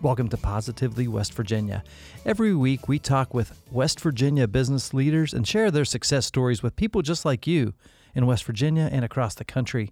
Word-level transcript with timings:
Welcome 0.00 0.28
to 0.28 0.36
Positively 0.36 1.08
West 1.08 1.34
Virginia. 1.34 1.82
Every 2.24 2.54
week 2.54 2.86
we 2.86 3.00
talk 3.00 3.34
with 3.34 3.60
West 3.72 3.98
Virginia 3.98 4.46
business 4.46 4.94
leaders 4.94 5.34
and 5.34 5.44
share 5.44 5.72
their 5.72 5.84
success 5.84 6.24
stories 6.24 6.62
with 6.62 6.76
people 6.76 7.02
just 7.02 7.24
like 7.24 7.48
you 7.48 7.74
in 8.14 8.24
West 8.24 8.44
Virginia 8.44 8.88
and 8.92 9.04
across 9.04 9.34
the 9.34 9.44
country. 9.44 9.90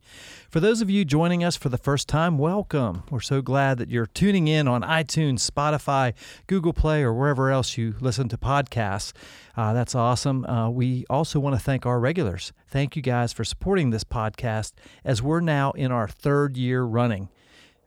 For 0.49 0.61
those 0.61 0.81
of 0.81 0.89
you 0.89 1.05
joining 1.05 1.43
us 1.43 1.57
for 1.57 1.71
the 1.71 1.77
first 1.77 2.07
time, 2.07 2.39
welcome. 2.39 3.03
We're 3.11 3.19
so 3.19 3.43
glad 3.43 3.79
that 3.79 3.91
you're 3.91 4.07
tuning 4.07 4.47
in 4.47 4.69
on 4.69 4.83
iTunes, 4.83 5.51
Spotify, 5.51 6.15
Google 6.47 6.73
Play, 6.73 7.03
or 7.03 7.13
wherever 7.13 7.51
else 7.51 7.77
you 7.77 7.97
listen 8.01 8.29
to 8.29 8.39
podcasts. 8.39 9.13
Uh, 9.57 9.73
that's 9.73 9.97
awesome. 9.97 10.45
Uh, 10.45 10.71
we 10.71 11.05
also 11.11 11.41
want 11.41 11.57
to 11.57 11.61
thank 11.61 11.85
our 11.85 11.99
regulars. 11.99 12.53
Thank 12.69 12.95
you 12.95 13.03
guys 13.03 13.33
for 13.33 13.43
supporting 13.43 13.91
this 13.91 14.05
podcast 14.05 14.75
as 15.05 15.21
we're 15.21 15.41
now 15.41 15.73
in 15.73 15.91
our 15.91 16.07
third 16.07 16.57
year 16.57 16.85
running 16.85 17.29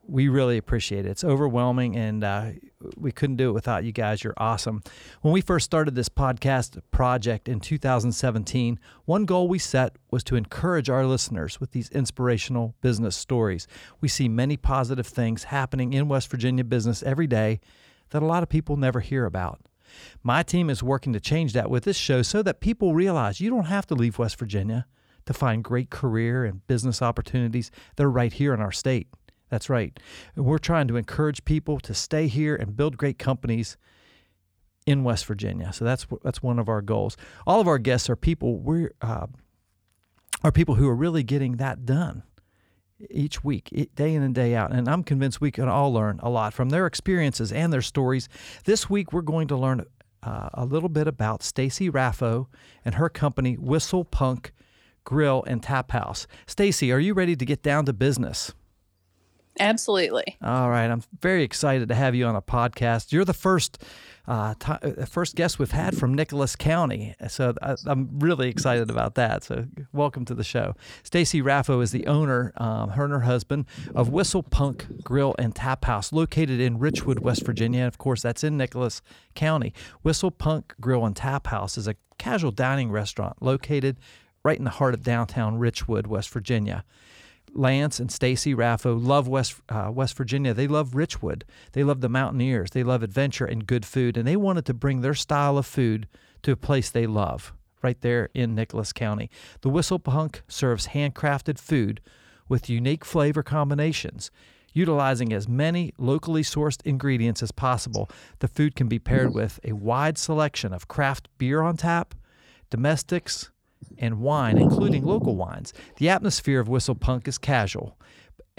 we 0.10 0.28
really 0.28 0.58
appreciate 0.58 1.06
it. 1.06 1.10
It's 1.10 1.24
overwhelming, 1.24 1.96
and 1.96 2.24
uh, 2.24 2.52
we 2.98 3.12
couldn't 3.12 3.36
do 3.36 3.50
it 3.50 3.54
without 3.54 3.84
you 3.84 3.92
guys. 3.92 4.24
You're 4.24 4.34
awesome. 4.38 4.82
When 5.22 5.34
we 5.34 5.42
first 5.42 5.66
started 5.66 5.96
this 5.96 6.10
podcast 6.10 6.80
project 6.92 7.48
in 7.48 7.60
2017, 7.60 8.80
one 9.06 9.26
goal 9.26 9.48
we 9.48 9.60
set 9.60 9.96
was 10.10 10.24
to 10.26 10.36
encourage 10.36 10.90
our 10.90 11.06
listeners 11.06 11.60
with 11.60 11.72
these 11.72 11.90
inspirational 11.90 12.76
business 12.82 13.16
stories. 13.16 13.68
We 14.02 14.08
see 14.08 14.28
many 14.28 14.58
positive 14.58 15.08
things 15.08 15.46
happening 15.46 15.94
in 15.94 16.08
West 16.08 16.30
Virginia 16.32 16.64
business 16.64 17.04
every 17.04 17.28
day 17.28 17.60
that 18.10 18.24
a 18.24 18.26
lot 18.26 18.44
of 18.44 18.50
people 18.50 18.78
never 18.78 19.02
hear 19.02 19.26
about. 19.26 19.62
My 20.24 20.44
team 20.44 20.70
is 20.70 20.84
working 20.84 21.14
to 21.14 21.20
change 21.20 21.54
that 21.54 21.70
with 21.70 21.84
this 21.84 21.98
show 21.98 22.22
so 22.22 22.42
that 22.44 22.62
people 22.62 22.94
realize 22.94 23.42
you 23.42 23.50
don't 23.50 23.66
have 23.66 23.86
to 23.88 23.96
leave 23.96 24.20
West 24.20 24.38
Virginia 24.40 24.86
to 25.26 25.34
find 25.34 25.64
great 25.64 25.92
career 25.92 26.46
and 26.46 26.66
business 26.68 27.02
opportunities 27.02 27.70
that 27.96 28.04
are 28.04 28.12
right 28.12 28.34
here 28.34 28.54
in 28.54 28.60
our 28.60 28.72
state. 28.72 29.08
That's 29.50 29.70
right. 29.70 29.98
We're 30.36 30.60
trying 30.60 30.88
to 30.90 30.98
encourage 30.98 31.44
people 31.46 31.80
to 31.80 31.94
stay 31.94 32.28
here 32.28 32.56
and 32.56 32.76
build 32.76 32.98
great 32.98 33.18
companies 33.18 33.78
in 34.86 35.04
West 35.04 35.26
Virginia. 35.26 35.72
So 35.74 35.86
that's 35.86 36.08
that's 36.24 36.42
one 36.42 36.60
of 36.60 36.70
our 36.70 36.82
goals. 36.82 37.18
All 37.46 37.60
of 37.60 37.68
our 37.68 37.78
guests 37.78 38.10
are 38.10 38.16
people 38.16 38.60
we're 38.60 38.92
uh, 39.02 39.28
are 40.44 40.52
people 40.52 40.76
who 40.76 40.88
are 40.88 40.96
really 40.96 41.24
getting 41.24 41.58
that 41.58 41.86
done 41.86 42.24
each 43.10 43.44
week, 43.44 43.70
day 43.96 44.14
in 44.14 44.24
and 44.24 44.36
day 44.36 44.56
out. 44.56 44.72
And 44.72 44.88
I'm 44.88 45.04
convinced 45.04 45.40
we 45.40 45.52
can 45.52 45.70
all 45.70 45.94
learn 45.94 46.20
a 46.22 46.30
lot 46.30 46.54
from 46.54 46.70
their 46.70 46.86
experiences 46.86 47.52
and 47.52 47.72
their 47.72 47.82
stories. 47.82 48.28
This 48.66 48.90
week, 48.90 49.14
we're 49.14 49.22
going 49.22 49.48
to 49.50 49.56
learn 49.56 49.86
uh, 50.22 50.50
a 50.54 50.66
little 50.66 50.90
bit 50.90 51.08
about 51.08 51.44
Stacy 51.44 51.90
Raffo 51.90 52.48
and 52.84 52.96
her 52.96 53.10
company, 53.10 53.56
Whistle 53.56 54.04
Punk 54.04 54.52
Grill 55.06 55.44
and 55.48 55.64
Tap 55.64 55.92
House. 55.92 56.28
Stacy, 56.46 56.92
are 56.92 57.00
you 57.00 57.14
ready 57.14 57.36
to 57.36 57.46
get 57.46 57.64
down 57.64 57.86
to 57.86 57.94
business? 57.94 58.54
Absolutely. 59.60 60.38
All 60.42 60.70
right, 60.70 60.90
I'm 60.90 61.04
very 61.22 61.44
excited 61.44 61.90
to 61.90 61.96
have 61.96 62.16
you 62.16 62.26
on 62.26 62.36
a 62.36 62.42
podcast. 62.42 63.12
You're 63.12 63.26
the 63.26 63.34
first 63.34 63.84
uh, 64.28 64.54
t- 64.60 64.72
uh, 64.72 65.06
first 65.06 65.36
guest 65.36 65.58
we've 65.58 65.72
had 65.72 65.98
from 65.98 66.14
Nicholas 66.14 66.56
County, 66.56 67.16
so 67.28 67.54
I, 67.62 67.76
am 67.88 68.20
really 68.20 68.48
excited 68.48 68.90
about 68.90 69.16
that. 69.16 69.44
So, 69.44 69.66
welcome 69.92 70.24
to 70.26 70.36
the 70.36 70.44
show. 70.44 70.76
Stacy 71.04 71.42
Raffo 71.42 71.82
is 71.82 71.92
the 71.92 72.06
owner, 72.06 72.54
um, 72.58 72.92
her 72.92 73.06
and 73.06 73.14
her 73.14 73.22
husband, 73.22 73.66
of 73.96 74.10
Whistle 74.10 74.44
Punk 74.44 74.86
Grill 75.04 75.36
and 75.40 75.56
Tap 75.56 75.86
House, 75.86 76.14
located 76.14 76.60
in 76.60 76.78
Richwood, 76.78 77.20
West 77.20 77.44
Virginia. 77.44 77.86
Of 77.86 77.98
course, 77.98 78.22
that's 78.22 78.44
in 78.44 78.56
Nicholas 78.56 79.02
County. 79.34 79.74
Whistle 80.04 80.32
Punk 80.32 80.76
Grill 80.80 81.06
and 81.06 81.16
Tap 81.16 81.48
House 81.48 81.78
is 81.78 81.88
a 81.88 81.96
casual 82.20 82.52
dining 82.52 82.92
restaurant 82.92 83.42
located 83.42 83.98
right 84.44 84.58
in 84.58 84.64
the 84.64 84.70
heart 84.70 84.94
of 84.94 85.04
downtown 85.04 85.60
Richwood, 85.60 86.08
West 86.08 86.30
Virginia. 86.30 86.86
Lance 87.54 88.00
and 88.00 88.12
Stacy 88.12 88.54
Raffo 88.54 88.98
love 89.02 89.28
West 89.28 89.56
uh, 89.70 89.90
West 89.94 90.16
Virginia. 90.16 90.54
They 90.54 90.68
love 90.68 90.92
Richwood. 90.92 91.44
They 91.74 91.84
love 91.84 92.02
the 92.02 92.10
Mountaineers. 92.10 92.72
They 92.72 92.84
love 92.84 93.04
adventure 93.04 93.46
and 93.46 93.68
good 93.68 93.86
food, 93.86 94.18
and 94.18 94.28
they 94.28 94.36
wanted 94.36 94.66
to 94.66 94.74
bring 94.74 95.02
their 95.02 95.14
style 95.14 95.58
of 95.58 95.66
food 95.66 96.08
to 96.44 96.52
a 96.52 96.58
place 96.58 96.90
they 96.90 97.08
love, 97.08 97.54
right 97.82 98.00
there 98.02 98.30
in 98.34 98.56
Nicholas 98.56 98.94
County. 98.94 99.30
The 99.62 99.70
Whistle 99.70 100.00
Punk 100.00 100.44
serves 100.48 100.88
handcrafted 100.88 101.60
food 101.60 102.02
with 102.48 102.70
unique 102.70 103.06
flavor 103.06 103.44
combinations. 103.44 104.32
Utilizing 104.74 105.34
as 105.34 105.48
many 105.48 105.94
locally 105.98 106.44
sourced 106.44 106.82
ingredients 106.86 107.42
as 107.42 107.52
possible, 107.52 108.10
the 108.40 108.48
food 108.48 108.76
can 108.76 108.88
be 108.88 109.00
paired 109.00 109.34
with 109.34 109.60
a 109.64 109.74
wide 109.74 110.18
selection 110.18 110.74
of 110.74 110.88
craft 110.88 111.28
beer 111.38 111.62
on 111.62 111.76
tap, 111.76 112.14
domestics, 112.70 113.50
and 113.98 114.20
wine, 114.20 114.58
including 114.58 115.04
local 115.04 115.36
wines. 115.36 115.74
The 115.98 116.10
atmosphere 116.10 116.60
of 116.60 116.68
Whistle 116.68 116.96
Punk 116.96 117.28
is 117.28 117.38
casual, 117.38 117.98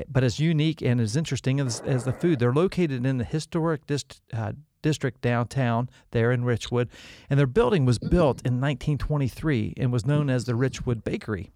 but 0.09 0.25
as 0.25 0.41
unique 0.41 0.83
and 0.83 1.01
as 1.01 1.17
interesting 1.17 1.61
as, 1.61 1.81
as 1.81 2.05
the 2.05 2.13
food. 2.13 2.39
They're 2.39 2.53
located 2.53 3.05
in 3.05 3.19
the 3.19 3.25
historic 3.25 3.87
dist, 3.87 4.21
uh, 4.33 4.53
district 4.83 5.21
downtown 5.21 5.91
there 6.11 6.33
in 6.33 6.43
Richwood, 6.43 6.89
and 7.29 7.39
their 7.39 7.47
building 7.47 7.85
was 7.85 7.99
built 7.99 8.41
in 8.47 8.61
1923 8.61 9.75
and 9.77 9.93
was 9.93 10.07
known 10.07 10.31
as 10.31 10.45
the 10.45 10.53
Richwood 10.53 11.05
Bakery. 11.05 11.51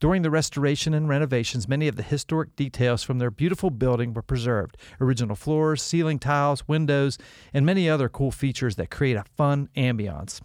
During 0.00 0.22
the 0.22 0.30
restoration 0.30 0.92
and 0.92 1.08
renovations, 1.08 1.68
many 1.68 1.88
of 1.88 1.96
the 1.96 2.02
historic 2.02 2.56
details 2.56 3.02
from 3.02 3.18
their 3.18 3.30
beautiful 3.30 3.70
building 3.70 4.12
were 4.12 4.22
preserved 4.22 4.76
original 5.00 5.36
floors, 5.36 5.82
ceiling 5.82 6.18
tiles, 6.18 6.66
windows, 6.66 7.16
and 7.52 7.64
many 7.64 7.88
other 7.88 8.08
cool 8.08 8.30
features 8.30 8.76
that 8.76 8.90
create 8.90 9.16
a 9.16 9.24
fun 9.36 9.68
ambiance. 9.76 10.40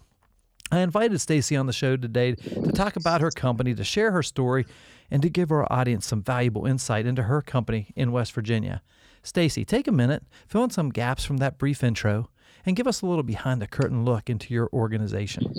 I 0.72 0.80
invited 0.80 1.20
Stacy 1.20 1.56
on 1.56 1.66
the 1.66 1.72
show 1.72 1.96
today 1.96 2.34
to 2.34 2.72
talk 2.72 2.96
about 2.96 3.20
her 3.20 3.30
company, 3.30 3.74
to 3.74 3.84
share 3.84 4.12
her 4.12 4.22
story, 4.22 4.66
and 5.10 5.20
to 5.22 5.28
give 5.28 5.50
our 5.50 5.70
audience 5.72 6.06
some 6.06 6.22
valuable 6.22 6.66
insight 6.66 7.06
into 7.06 7.24
her 7.24 7.42
company 7.42 7.92
in 7.96 8.12
West 8.12 8.32
Virginia. 8.32 8.82
Stacy, 9.22 9.64
take 9.64 9.88
a 9.88 9.92
minute, 9.92 10.22
fill 10.46 10.64
in 10.64 10.70
some 10.70 10.90
gaps 10.90 11.24
from 11.24 11.38
that 11.38 11.58
brief 11.58 11.82
intro, 11.82 12.30
and 12.64 12.76
give 12.76 12.86
us 12.86 13.02
a 13.02 13.06
little 13.06 13.24
behind 13.24 13.60
the 13.60 13.66
curtain 13.66 14.04
look 14.04 14.30
into 14.30 14.54
your 14.54 14.68
organization. 14.72 15.52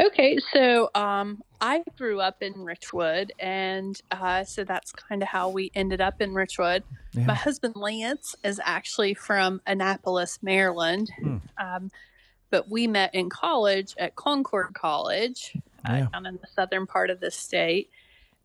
Okay, 0.00 0.38
so 0.52 0.90
um, 0.94 1.42
I 1.60 1.82
grew 1.98 2.20
up 2.20 2.42
in 2.42 2.54
Richwood, 2.54 3.30
and 3.38 4.00
uh, 4.10 4.44
so 4.44 4.64
that's 4.64 4.92
kind 4.92 5.22
of 5.22 5.28
how 5.28 5.50
we 5.50 5.70
ended 5.74 6.00
up 6.00 6.20
in 6.20 6.30
Richwood. 6.32 6.82
Yeah. 7.12 7.26
My 7.26 7.34
husband 7.34 7.76
Lance 7.76 8.34
is 8.42 8.60
actually 8.64 9.14
from 9.14 9.60
Annapolis, 9.66 10.38
Maryland. 10.42 11.10
Hmm. 11.20 11.36
Um, 11.58 11.90
but 12.50 12.68
we 12.68 12.86
met 12.86 13.14
in 13.14 13.30
college 13.30 13.94
at 13.98 14.16
Concord 14.16 14.74
College, 14.74 15.56
uh, 15.88 15.92
yeah. 15.92 16.06
down 16.12 16.26
in 16.26 16.34
the 16.34 16.48
southern 16.54 16.86
part 16.86 17.10
of 17.10 17.20
the 17.20 17.30
state. 17.30 17.90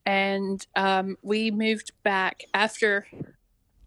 And 0.05 0.66
um, 0.75 1.17
we 1.23 1.49
moved 1.51 1.91
back 2.03 2.43
after 2.53 3.07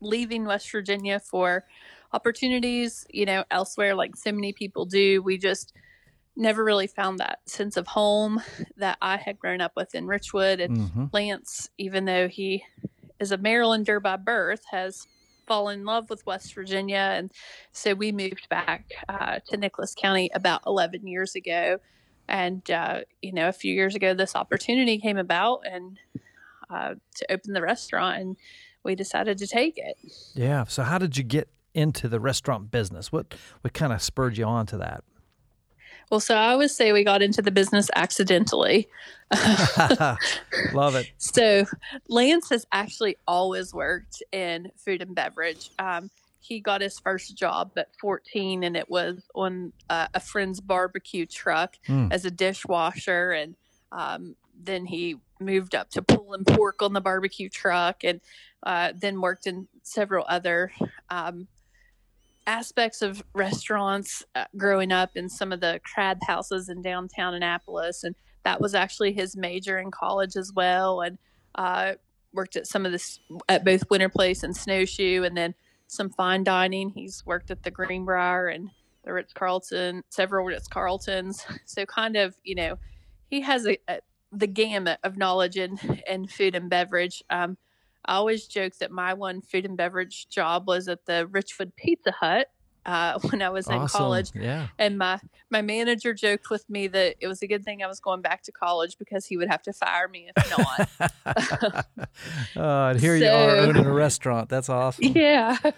leaving 0.01 0.45
West 0.45 0.71
Virginia 0.71 1.21
for 1.21 1.65
opportunities, 2.12 3.06
you 3.11 3.27
know, 3.27 3.45
elsewhere, 3.51 3.95
like 3.95 4.17
so 4.17 4.33
many 4.33 4.53
people 4.53 4.84
do. 4.84 5.23
We 5.23 5.39
just 5.39 5.73
never 6.35 6.65
really 6.65 6.87
found 6.87 7.19
that 7.19 7.41
sense 7.47 7.77
of 7.77 7.87
home 7.87 8.43
that 8.77 8.97
I 9.03 9.17
had 9.17 9.39
grown 9.39 9.61
up 9.61 9.73
with 9.77 9.95
in 9.95 10.06
Richwood. 10.06 10.62
And 10.62 10.79
mm-hmm. 10.79 11.05
Lance, 11.12 11.69
even 11.79 12.05
though 12.05 12.29
he 12.29 12.65
is 13.20 13.32
a 13.32 13.38
Marylander 13.38 14.00
by 14.00 14.17
birth, 14.17 14.62
has 14.70 15.06
fall 15.49 15.69
in 15.71 15.85
love 15.85 16.11
with 16.11 16.25
West 16.27 16.55
Virginia. 16.55 17.15
And 17.17 17.33
so 17.73 17.95
we 17.95 18.12
moved 18.12 18.49
back 18.49 18.93
uh, 19.09 19.41
to 19.49 19.56
Nicholas 19.56 19.95
County 19.97 20.31
about 20.35 20.61
11 20.67 21.06
years 21.06 21.35
ago. 21.35 21.79
And, 22.29 22.71
uh, 22.71 23.00
you 23.23 23.33
know, 23.33 23.49
a 23.49 23.53
few 23.53 23.75
years 23.75 23.95
ago, 23.95 24.12
this 24.15 24.37
opportunity 24.37 24.99
came 24.99 25.17
about 25.17 25.62
and 25.65 25.99
uh, 26.71 26.95
to 27.17 27.33
open 27.33 27.55
the 27.55 27.62
restaurant, 27.62 28.21
and 28.21 28.37
we 28.85 28.95
decided 28.95 29.39
to 29.39 29.47
take 29.47 29.79
it. 29.79 29.97
Yeah. 30.35 30.65
So, 30.65 30.83
how 30.83 30.99
did 30.99 31.17
you 31.17 31.25
get 31.25 31.49
into 31.75 32.09
the 32.09 32.21
restaurant 32.21 32.71
business? 32.71 33.11
What 33.11 33.35
what 33.62 33.73
kind 33.73 33.93
of 33.93 34.03
spurred 34.03 34.37
you 34.37 34.44
on 34.44 34.67
to 34.67 34.77
that? 34.79 35.05
Well, 36.10 36.20
so 36.20 36.34
I 36.34 36.50
always 36.50 36.75
say 36.75 36.93
we 36.93 37.05
got 37.05 37.22
into 37.22 37.43
the 37.43 37.50
business 37.50 37.90
accidentally. 37.94 38.88
Love 40.72 40.94
it. 40.94 41.10
So 41.19 41.64
Lance 42.08 42.49
has 42.50 42.66
actually 42.72 43.16
always 43.26 43.75
worked 43.75 44.22
in 44.32 44.70
food 44.76 45.02
and 45.02 45.14
beverage. 45.14 45.70
Um, 45.78 46.10
he 46.40 46.60
got 46.60 46.81
his 46.81 46.99
first 46.99 47.37
job 47.37 47.72
at 47.76 47.88
14 48.00 48.64
and 48.64 48.76
it 48.76 48.88
was 48.88 49.22
on 49.34 49.72
uh, 49.90 50.08
a 50.14 50.20
friend's 50.20 50.60
barbecue 50.60 51.26
truck 51.26 51.76
mm. 51.87 52.10
as 52.10 52.25
a 52.25 52.31
dishwasher 52.31 53.32
and 53.32 53.55
um, 53.93 54.34
then 54.58 54.87
he 54.87 55.16
moved 55.40 55.75
up 55.75 55.90
to 55.90 56.02
pulling 56.02 56.44
pork 56.44 56.82
on 56.82 56.94
the 56.94 57.00
barbecue 57.00 57.49
truck 57.49 58.02
and 58.02 58.20
uh, 58.62 58.93
then 58.96 59.20
worked 59.20 59.46
in 59.46 59.69
several 59.82 60.25
other 60.28 60.72
um, 61.10 61.46
aspects 62.49 63.03
of 63.03 63.23
restaurants 63.35 64.25
uh, 64.35 64.47
growing 64.56 64.91
up 64.91 65.11
in 65.15 65.29
some 65.29 65.53
of 65.53 65.61
the 65.61 65.81
crab 65.85 66.19
houses 66.27 66.69
in 66.69 66.83
downtown 66.83 67.35
Annapolis, 67.35 68.03
and 68.03 68.17
that 68.45 68.61
was 68.61 68.75
actually 68.75 69.12
his 69.12 69.37
major 69.37 69.79
in 69.79 69.91
college 69.91 70.35
as 70.35 70.53
well. 70.53 71.03
And 71.03 71.19
uh, 71.55 71.95
worked 72.33 72.56
at 72.56 72.67
some 72.67 72.87
of 72.87 72.93
this 72.93 73.21
at 73.49 73.65
both 73.65 73.89
Winter 73.91 74.09
Place 74.09 74.43
and 74.43 74.56
Snowshoe, 74.56 75.23
and 75.25 75.37
then 75.37 75.55
some 75.87 76.11
fine 76.11 76.43
dining. 76.43 76.91
He's 76.91 77.25
worked 77.27 77.50
at 77.50 77.62
the 77.62 77.71
Greenbrier 77.71 78.49
and 78.49 78.71
the 79.05 79.12
Ritz 79.12 79.33
Carlton, 79.35 80.03
several 80.09 80.47
Ritz 80.47 80.69
Carltons. 80.69 81.44
So 81.67 81.85
kind 81.85 82.17
of, 82.17 82.35
you 82.43 82.55
know, 82.55 82.79
he 83.29 83.43
has 83.43 83.67
a, 83.67 83.79
a 83.89 84.01
the 84.33 84.47
gamut 84.47 84.99
of 85.05 85.17
knowledge 85.17 85.56
in, 85.56 85.79
in 86.06 86.27
food 86.27 86.55
and 86.55 86.69
beverage. 86.69 87.23
Um, 87.31 87.56
I 88.08 88.14
always 88.14 88.46
joke 88.46 88.76
that 88.78 88.90
my 88.90 89.12
one 89.12 89.43
food 89.43 89.66
and 89.66 89.76
beverage 89.76 90.28
job 90.31 90.66
was 90.66 90.88
at 90.88 91.05
the 91.05 91.28
Richwood 91.31 91.72
Pizza 91.76 92.10
Hut 92.10 92.49
uh, 92.87 93.19
when 93.31 93.43
I 93.43 93.50
was 93.50 93.69
awesome. 93.69 93.82
in 93.82 93.88
college. 93.88 94.31
Yeah. 94.34 94.69
And 94.78 94.96
my 94.96 95.20
my 95.50 95.60
manager 95.60 96.14
joked 96.14 96.49
with 96.49 96.69
me 96.70 96.88
that 96.88 97.16
it 97.20 97.26
was 97.28 97.43
a 97.43 97.46
good 97.46 97.64
thing 97.64 97.82
I 97.82 97.87
was 97.87 98.00
going 98.00 98.22
back 98.22 98.43
to 98.44 98.52
college 98.52 98.96
because 98.99 99.26
he 99.26 99.37
would 99.37 99.49
have 99.49 99.62
to 99.62 99.75
fire 99.75 100.08
me 100.08 100.31
if 100.34 100.58
not. 100.58 100.88
uh, 102.56 102.90
and 102.90 103.00
here 103.00 103.19
so, 103.19 103.25
you 103.25 103.31
are 103.31 103.56
owning 103.58 103.84
a 103.84 103.93
restaurant. 103.93 104.49
That's 104.49 104.69
awesome. 104.69 105.05
Yeah. 105.05 105.56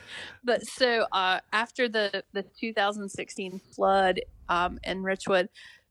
But 0.42 0.66
so 0.66 1.06
uh, 1.12 1.40
after 1.52 1.86
the 1.88 2.24
the 2.32 2.42
2016 2.42 3.60
flood 3.74 4.20
um, 4.48 4.78
in 4.84 5.02
Richwood, 5.02 5.48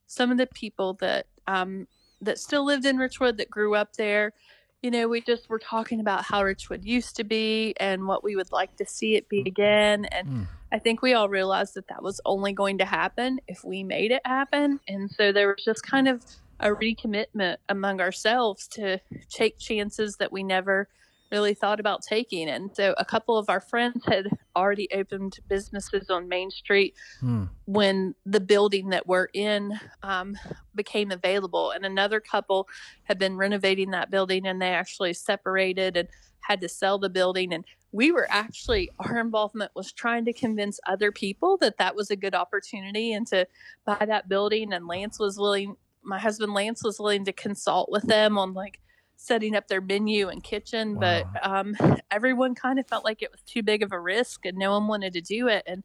some 0.07 0.31
of 0.31 0.37
the 0.37 0.47
people 0.47 0.93
that 0.95 1.27
um, 1.47 1.87
that 2.21 2.39
still 2.39 2.65
lived 2.65 2.85
in 2.85 2.97
Richwood 2.97 3.37
that 3.37 3.49
grew 3.49 3.75
up 3.75 3.95
there 3.95 4.33
you 4.81 4.91
know, 4.91 5.07
we 5.07 5.21
just 5.21 5.49
were 5.49 5.59
talking 5.59 5.99
about 5.99 6.23
how 6.23 6.41
Richwood 6.41 6.85
used 6.85 7.17
to 7.17 7.23
be 7.23 7.73
and 7.79 8.07
what 8.07 8.23
we 8.23 8.35
would 8.35 8.51
like 8.51 8.75
to 8.77 8.85
see 8.85 9.15
it 9.15 9.27
be 9.27 9.41
again. 9.41 10.05
And 10.05 10.27
mm. 10.27 10.47
I 10.71 10.79
think 10.79 11.01
we 11.01 11.13
all 11.13 11.27
realized 11.27 11.73
that 11.73 11.87
that 11.89 12.01
was 12.01 12.21
only 12.25 12.53
going 12.53 12.77
to 12.77 12.85
happen 12.85 13.39
if 13.47 13.63
we 13.63 13.83
made 13.83 14.11
it 14.11 14.21
happen. 14.25 14.79
And 14.87 15.11
so 15.11 15.31
there 15.31 15.47
was 15.47 15.63
just 15.63 15.83
kind 15.83 16.07
of 16.07 16.23
a 16.61 16.69
recommitment 16.69 17.57
among 17.67 17.99
ourselves 17.99 18.67
to 18.69 18.99
take 19.29 19.57
chances 19.59 20.15
that 20.17 20.31
we 20.31 20.43
never 20.43 20.87
really 21.31 21.53
thought 21.53 21.79
about 21.79 22.01
taking. 22.01 22.49
And 22.49 22.75
so 22.75 22.95
a 22.97 23.05
couple 23.05 23.37
of 23.37 23.49
our 23.49 23.61
friends 23.61 24.03
had 24.05 24.27
already 24.55 24.87
opened 24.93 25.39
businesses 25.47 26.09
on 26.09 26.27
Main 26.27 26.51
Street 26.51 26.95
hmm. 27.19 27.45
when 27.65 28.15
the 28.25 28.39
building 28.39 28.89
that 28.89 29.07
we're 29.07 29.27
in 29.33 29.79
um, 30.03 30.37
became 30.75 31.11
available. 31.11 31.71
And 31.71 31.85
another 31.85 32.19
couple 32.19 32.67
had 33.03 33.19
been 33.19 33.37
renovating 33.37 33.91
that 33.91 34.11
building 34.11 34.47
and 34.47 34.61
they 34.61 34.69
actually 34.69 35.13
separated 35.13 35.97
and 35.97 36.07
had 36.41 36.61
to 36.61 36.69
sell 36.69 36.97
the 36.97 37.09
building. 37.09 37.53
And 37.53 37.63
we 37.91 38.11
were 38.11 38.27
actually, 38.29 38.89
our 38.99 39.19
involvement 39.19 39.71
was 39.75 39.91
trying 39.91 40.25
to 40.25 40.33
convince 40.33 40.79
other 40.87 41.11
people 41.11 41.57
that 41.57 41.77
that 41.77 41.95
was 41.95 42.09
a 42.09 42.15
good 42.15 42.35
opportunity 42.35 43.13
and 43.13 43.27
to 43.27 43.47
buy 43.85 44.03
that 44.05 44.29
building. 44.29 44.73
And 44.73 44.87
Lance 44.87 45.19
was 45.19 45.37
willing, 45.37 45.75
my 46.03 46.19
husband 46.19 46.53
Lance 46.53 46.83
was 46.83 46.99
willing 46.99 47.25
to 47.25 47.33
consult 47.33 47.91
with 47.91 48.03
them 48.03 48.37
on 48.37 48.53
like, 48.53 48.79
setting 49.21 49.53
up 49.53 49.67
their 49.67 49.81
menu 49.81 50.29
and 50.29 50.41
kitchen, 50.41 50.95
wow. 50.95 51.23
but 51.33 51.47
um, 51.47 51.75
everyone 52.11 52.55
kind 52.55 52.79
of 52.79 52.87
felt 52.87 53.03
like 53.03 53.21
it 53.21 53.29
was 53.31 53.41
too 53.41 53.61
big 53.61 53.83
of 53.83 53.91
a 53.91 53.99
risk 53.99 54.45
and 54.45 54.57
no 54.57 54.71
one 54.71 54.87
wanted 54.87 55.11
to 55.11 55.19
do 55.19 55.49
it. 55.49 55.61
And 55.67 55.83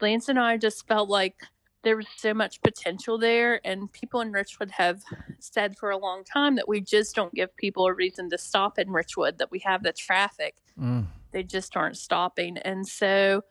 Lance 0.00 0.28
and 0.28 0.40
I 0.40 0.56
just 0.56 0.86
felt 0.88 1.08
like 1.08 1.36
there 1.84 1.96
was 1.96 2.06
so 2.16 2.34
much 2.34 2.60
potential 2.60 3.16
there. 3.16 3.60
And 3.64 3.90
people 3.92 4.20
in 4.20 4.32
Richwood 4.32 4.72
have 4.72 5.02
said 5.38 5.78
for 5.78 5.90
a 5.90 5.96
long 5.96 6.24
time 6.24 6.56
that 6.56 6.68
we 6.68 6.80
just 6.80 7.14
don't 7.14 7.32
give 7.32 7.56
people 7.56 7.86
a 7.86 7.94
reason 7.94 8.28
to 8.30 8.38
stop 8.38 8.76
in 8.76 8.88
Richwood, 8.88 9.38
that 9.38 9.52
we 9.52 9.60
have 9.60 9.84
the 9.84 9.92
traffic. 9.92 10.56
Mm. 10.78 11.06
They 11.30 11.44
just 11.44 11.76
aren't 11.76 11.96
stopping. 11.96 12.58
And 12.58 12.86
so, 12.88 13.42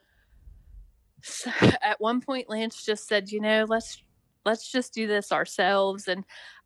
so 1.22 1.50
at 1.80 1.98
one 1.98 2.20
point, 2.20 2.50
Lance 2.50 2.84
just 2.84 3.08
said, 3.08 3.30
you 3.30 3.40
know, 3.40 3.64
let's 3.66 4.02
let's 4.44 4.70
just 4.70 4.92
do 4.92 5.06
this 5.06 5.32
ourselves. 5.32 6.08
And 6.08 6.24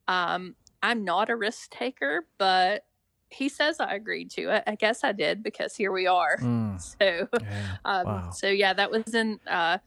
um, 0.08 0.56
I'm 0.82 1.04
not 1.04 1.30
a 1.30 1.36
risk 1.36 1.70
taker, 1.70 2.26
but 2.38 2.84
he 3.28 3.48
says 3.48 3.80
I 3.80 3.94
agreed 3.94 4.30
to 4.32 4.54
it. 4.54 4.64
I 4.66 4.74
guess 4.74 5.04
I 5.04 5.12
did 5.12 5.42
because 5.42 5.74
here 5.76 5.92
we 5.92 6.06
are. 6.06 6.38
Mm. 6.42 6.80
So, 6.80 7.28
yeah. 7.40 7.76
Um, 7.84 8.06
wow. 8.06 8.30
so 8.30 8.48
yeah, 8.48 8.72
that 8.74 8.90
was 8.90 9.14
in 9.14 9.38
uh, 9.46 9.78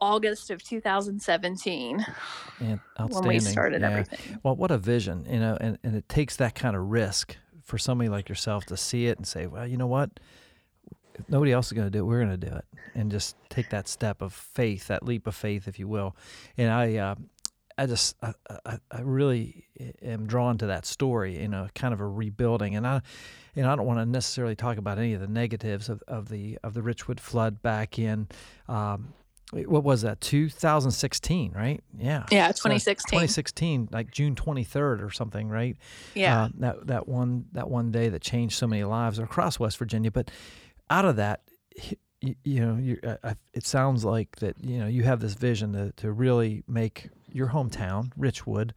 August 0.00 0.50
of 0.50 0.62
2017 0.62 2.06
when 2.58 2.80
we 3.26 3.40
started 3.40 3.80
yeah. 3.80 3.88
everything. 3.88 4.38
Well, 4.42 4.56
what 4.56 4.70
a 4.70 4.78
vision, 4.78 5.26
you 5.28 5.40
know, 5.40 5.56
and, 5.60 5.78
and 5.82 5.96
it 5.96 6.08
takes 6.08 6.36
that 6.36 6.54
kind 6.54 6.76
of 6.76 6.90
risk 6.90 7.36
for 7.62 7.78
somebody 7.78 8.08
like 8.08 8.28
yourself 8.28 8.66
to 8.66 8.76
see 8.76 9.06
it 9.06 9.16
and 9.16 9.26
say, 9.26 9.46
well, 9.46 9.66
you 9.66 9.76
know 9.76 9.86
what? 9.86 10.10
If 11.14 11.28
nobody 11.28 11.52
else 11.52 11.66
is 11.66 11.72
going 11.72 11.86
to 11.86 11.90
do 11.90 12.00
it, 12.00 12.02
we're 12.02 12.24
going 12.24 12.40
to 12.40 12.46
do 12.48 12.54
it, 12.54 12.64
and 12.94 13.10
just 13.10 13.36
take 13.48 13.70
that 13.70 13.88
step 13.88 14.22
of 14.22 14.32
faith, 14.32 14.88
that 14.88 15.04
leap 15.04 15.26
of 15.26 15.34
faith, 15.34 15.68
if 15.68 15.78
you 15.78 15.86
will. 15.86 16.16
And 16.56 16.70
I, 16.70 16.96
uh, 16.96 17.14
I 17.80 17.86
just 17.86 18.14
I, 18.22 18.34
I, 18.66 18.78
I, 18.90 19.00
really 19.00 19.64
am 20.02 20.26
drawn 20.26 20.58
to 20.58 20.66
that 20.66 20.84
story, 20.84 21.40
you 21.40 21.48
know, 21.48 21.66
kind 21.74 21.94
of 21.94 22.00
a 22.00 22.06
rebuilding. 22.06 22.76
And 22.76 22.86
I, 22.86 23.00
you 23.54 23.62
know, 23.62 23.72
I 23.72 23.76
don't 23.76 23.86
want 23.86 24.00
to 24.00 24.04
necessarily 24.04 24.54
talk 24.54 24.76
about 24.76 24.98
any 24.98 25.14
of 25.14 25.22
the 25.22 25.26
negatives 25.26 25.88
of, 25.88 26.02
of 26.06 26.28
the 26.28 26.58
of 26.62 26.74
the 26.74 26.82
Richwood 26.82 27.20
flood 27.20 27.62
back 27.62 27.98
in. 27.98 28.28
Um, 28.68 29.14
what 29.52 29.82
was 29.82 30.02
that? 30.02 30.20
2016 30.20 31.52
right? 31.52 31.82
Yeah. 31.98 32.26
Yeah 32.30 32.48
2016 32.48 33.08
so 33.08 33.16
2016 33.16 33.88
like 33.90 34.10
june 34.10 34.34
23rd 34.34 35.02
or 35.02 35.10
something 35.10 35.48
right? 35.48 35.78
Yeah. 36.14 36.42
Uh, 36.42 36.48
that 36.58 36.86
that 36.86 37.08
one 37.08 37.46
that 37.52 37.70
one 37.70 37.90
day 37.90 38.10
that 38.10 38.20
changed 38.20 38.56
so 38.56 38.66
many 38.66 38.84
lives 38.84 39.18
across 39.18 39.58
west 39.58 39.78
virginia. 39.78 40.10
But 40.10 40.30
out 40.90 41.06
of 41.06 41.16
that 41.16 41.40
you, 42.20 42.34
you 42.44 42.60
know 42.60 43.16
uh, 43.24 43.34
it 43.54 43.64
sounds 43.64 44.04
like 44.04 44.36
that 44.36 44.62
you 44.62 44.78
know 44.78 44.86
you 44.86 45.02
have 45.04 45.20
this 45.20 45.32
vision 45.32 45.72
to, 45.72 45.92
to 45.92 46.12
really 46.12 46.62
make 46.68 47.08
your 47.32 47.48
hometown, 47.48 48.12
Richwood, 48.18 48.72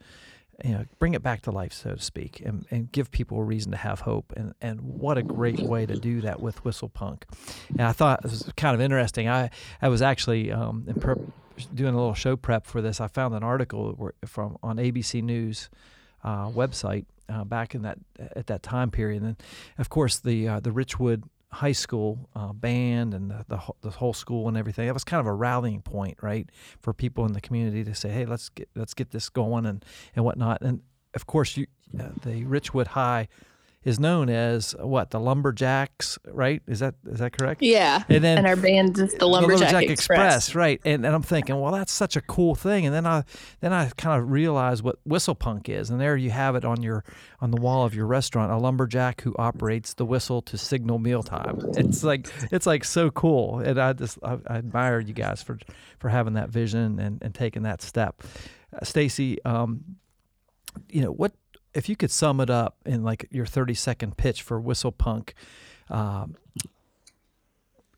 you 0.64 0.72
know, 0.72 0.86
bring 1.00 1.14
it 1.14 1.24
back 1.24 1.42
to 1.42 1.52
life, 1.52 1.74
so 1.74 1.96
to 1.96 2.02
speak, 2.02 2.42
and, 2.46 2.66
and 2.70 2.92
give 2.92 3.12
people 3.12 3.40
a 3.40 3.44
reason 3.44 3.72
to 3.72 3.78
have 3.78 4.02
hope. 4.02 4.34
And, 4.36 4.54
and 4.62 4.82
what 4.82 5.18
a 5.18 5.24
great 5.24 5.60
way 5.60 5.86
to 5.86 5.96
do 5.96 6.22
that 6.22 6.42
with 6.42 6.64
Whistle 6.64 6.90
Punk. 6.90 7.26
And 7.70 7.82
I 7.82 7.92
thought 7.92 8.24
it 8.24 8.30
was 8.32 8.52
kind 8.56 8.76
of 8.76 8.82
interesting. 8.82 9.28
I, 9.28 9.50
I 9.82 9.90
was 9.90 10.02
actually 10.02 10.52
um, 10.52 10.86
prep, 11.00 11.18
doing 11.74 11.94
a 11.94 11.98
little 11.98 12.14
show 12.14 12.36
prep 12.36 12.66
for 12.66 12.82
this. 12.82 13.02
I 13.02 13.08
found 13.08 13.34
an 13.34 13.44
article 13.44 14.12
from 14.26 14.58
on 14.62 14.78
ABC 14.78 15.24
News 15.24 15.70
uh, 16.24 16.50
website 16.50 17.06
uh, 17.30 17.44
back 17.44 17.76
in 17.76 17.82
that 17.84 17.98
at 18.36 18.48
that 18.48 18.64
time 18.64 18.92
period. 18.92 19.24
And 19.24 19.36
of 19.78 19.90
course, 19.90 20.20
the 20.20 20.48
uh, 20.48 20.60
the 20.60 20.72
Richwood 20.72 21.24
high 21.54 21.72
school 21.72 22.30
uh, 22.36 22.52
band 22.52 23.14
and 23.14 23.30
the, 23.30 23.46
the, 23.48 23.62
the, 23.82 23.90
whole 23.92 24.14
school 24.14 24.48
and 24.48 24.58
everything. 24.58 24.88
It 24.88 24.94
was 24.94 25.04
kind 25.04 25.20
of 25.20 25.28
a 25.28 25.34
rallying 25.34 25.82
point, 25.82 26.18
right, 26.22 26.50
for 26.82 26.94
people 26.94 27.26
in 27.26 27.34
the 27.34 27.42
community 27.42 27.84
to 27.84 27.94
say, 27.94 28.10
"Hey, 28.10 28.26
let's 28.26 28.50
get 28.50 28.70
let's 28.76 28.94
get 28.94 29.12
this 29.12 29.30
going 29.30 29.66
and 29.66 29.86
and 30.16 30.26
whatnot." 30.26 30.62
And 30.62 30.82
of 31.14 31.28
course, 31.28 31.56
you, 31.56 31.68
uh, 32.00 32.10
the 32.24 32.44
Richwood 32.46 32.88
High 32.88 33.28
is 33.84 34.00
known 34.00 34.30
as 34.30 34.76
what 34.80 35.12
the 35.12 35.20
Lumberjacks, 35.20 36.18
right? 36.26 36.62
Is 36.68 36.80
that 36.80 36.96
is 37.06 37.20
that 37.20 37.38
correct? 37.38 37.62
Yeah. 37.62 38.04
And 38.08 38.24
then 38.24 38.38
and 38.40 38.48
our 38.48 38.56
band 38.56 38.98
is 38.98 39.14
the 39.16 39.28
Lumberjack, 39.28 39.60
the 39.60 39.64
Lumberjack 39.66 39.90
Express. 39.92 40.36
Express. 40.36 40.56
right? 40.56 40.82
And, 40.86 41.06
and 41.06 41.14
I'm 41.14 41.22
thinking, 41.22 41.60
well, 41.60 41.72
that's 41.72 41.92
such 41.92 42.16
a 42.16 42.22
cool 42.22 42.56
thing. 42.56 42.86
And 42.86 42.96
then 42.96 43.06
I 43.06 43.24
then 43.60 43.74
I 43.74 43.90
kind 43.98 44.22
of 44.22 44.32
realized 44.32 44.84
what 44.84 44.98
whistle 45.06 45.36
punk 45.36 45.70
is, 45.70 45.90
and 45.90 46.00
there 46.00 46.16
you 46.16 46.32
have 46.32 46.56
it 46.56 46.66
on 46.66 46.82
your 46.82 47.04
on 47.42 47.52
the 47.52 47.60
wall 47.62 47.86
of 47.86 47.94
your 47.94 48.06
restaurant, 48.06 48.52
a 48.52 48.58
lumberjack 48.58 49.22
who 49.22 49.36
operates 49.38 49.94
the 49.96 50.06
whistle 50.06 50.42
to 50.44 50.58
signal 50.58 51.00
mealtime. 51.00 51.60
It's 51.76 52.04
like 52.04 52.28
it's 52.52 52.66
like 52.66 52.86
so 52.86 53.12
cool, 53.12 53.60
and 53.60 53.80
I 53.80 53.94
just 53.94 54.18
I, 54.24 54.38
I 54.48 54.58
admire 54.58 55.00
you 55.00 55.14
guys 55.14 55.44
for 55.44 55.58
for 56.00 56.10
having 56.10 56.34
that 56.34 56.50
vision 56.50 57.00
and 57.00 57.22
and 57.22 57.36
taking 57.36 57.64
that 57.64 57.82
step. 57.82 58.24
Uh, 58.74 58.84
Stacy, 58.86 59.44
um, 59.44 59.84
you 60.90 61.02
know 61.02 61.12
what 61.12 61.34
if 61.74 61.90
you 61.90 61.96
could 61.96 62.12
sum 62.12 62.40
it 62.40 62.50
up 62.50 62.78
in 62.86 63.04
like 63.04 63.28
your 63.32 63.46
30 63.46 63.74
second 63.74 64.18
pitch 64.18 64.42
for 64.42 64.60
Whistle 64.60 64.92
Punk 64.92 65.34
um, 65.90 66.36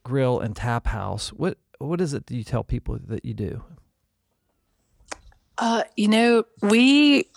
Grill 0.02 0.40
and 0.40 0.56
Tap 0.56 0.86
House, 0.86 1.32
what 1.32 1.58
what 1.78 2.00
is 2.00 2.14
it 2.14 2.26
that 2.26 2.34
you 2.34 2.44
tell 2.44 2.64
people 2.64 2.98
that 3.06 3.24
you 3.24 3.34
do? 3.34 3.62
Uh, 5.58 5.84
you 5.96 6.08
know, 6.08 6.44
we 6.62 7.28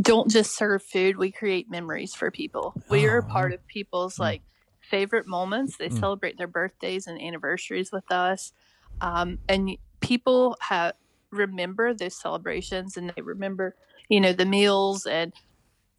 don't 0.00 0.30
just 0.30 0.56
serve 0.56 0.82
food; 0.82 1.16
we 1.16 1.30
create 1.30 1.70
memories 1.70 2.14
for 2.14 2.30
people. 2.30 2.74
We 2.88 3.06
oh, 3.06 3.12
are 3.12 3.18
a 3.18 3.22
part 3.22 3.52
of 3.52 3.66
people's 3.66 4.16
mm. 4.16 4.20
like 4.20 4.42
favorite 4.80 5.26
moments. 5.26 5.76
They 5.76 5.88
mm. 5.88 5.98
celebrate 5.98 6.38
their 6.38 6.48
birthdays 6.48 7.06
and 7.06 7.20
anniversaries 7.20 7.92
with 7.92 8.10
us, 8.10 8.52
um, 9.00 9.38
and 9.48 9.76
people 10.00 10.56
have 10.60 10.94
remember 11.30 11.94
those 11.94 12.20
celebrations, 12.20 12.96
and 12.96 13.12
they 13.14 13.22
remember 13.22 13.76
you 14.08 14.20
know 14.20 14.32
the 14.32 14.44
meals 14.44 15.06
and 15.06 15.32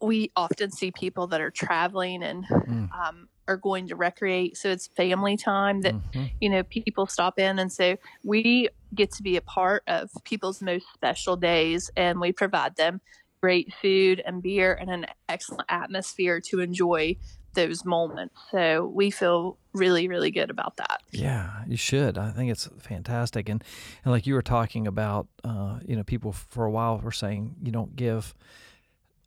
we 0.00 0.30
often 0.36 0.70
see 0.70 0.90
people 0.90 1.26
that 1.28 1.40
are 1.40 1.50
traveling 1.50 2.22
and 2.22 2.44
mm. 2.46 2.90
um, 2.92 3.28
are 3.48 3.56
going 3.56 3.88
to 3.88 3.96
recreate 3.96 4.56
so 4.56 4.70
it's 4.70 4.88
family 4.88 5.36
time 5.36 5.80
that 5.82 5.94
mm-hmm. 5.94 6.24
you 6.40 6.48
know 6.48 6.62
people 6.64 7.06
stop 7.06 7.38
in 7.38 7.58
and 7.58 7.72
so 7.72 7.96
we 8.24 8.68
get 8.94 9.10
to 9.12 9.22
be 9.22 9.36
a 9.36 9.40
part 9.40 9.82
of 9.86 10.10
people's 10.24 10.60
most 10.60 10.86
special 10.94 11.36
days 11.36 11.90
and 11.96 12.20
we 12.20 12.32
provide 12.32 12.76
them 12.76 13.00
great 13.40 13.72
food 13.80 14.22
and 14.26 14.42
beer 14.42 14.74
and 14.74 14.90
an 14.90 15.06
excellent 15.28 15.64
atmosphere 15.68 16.40
to 16.40 16.60
enjoy 16.60 17.14
those 17.56 17.84
moments. 17.84 18.36
So 18.52 18.86
we 18.86 19.10
feel 19.10 19.58
really, 19.72 20.06
really 20.06 20.30
good 20.30 20.48
about 20.48 20.76
that. 20.76 21.02
Yeah, 21.10 21.64
you 21.66 21.76
should. 21.76 22.16
I 22.16 22.30
think 22.30 22.52
it's 22.52 22.68
fantastic. 22.78 23.48
And, 23.48 23.64
and 24.04 24.12
like 24.12 24.26
you 24.26 24.34
were 24.34 24.42
talking 24.42 24.86
about, 24.86 25.26
uh, 25.42 25.80
you 25.84 25.96
know, 25.96 26.04
people 26.04 26.30
for 26.32 26.64
a 26.64 26.70
while 26.70 26.98
were 26.98 27.10
saying 27.10 27.56
you 27.62 27.72
don't 27.72 27.96
give 27.96 28.34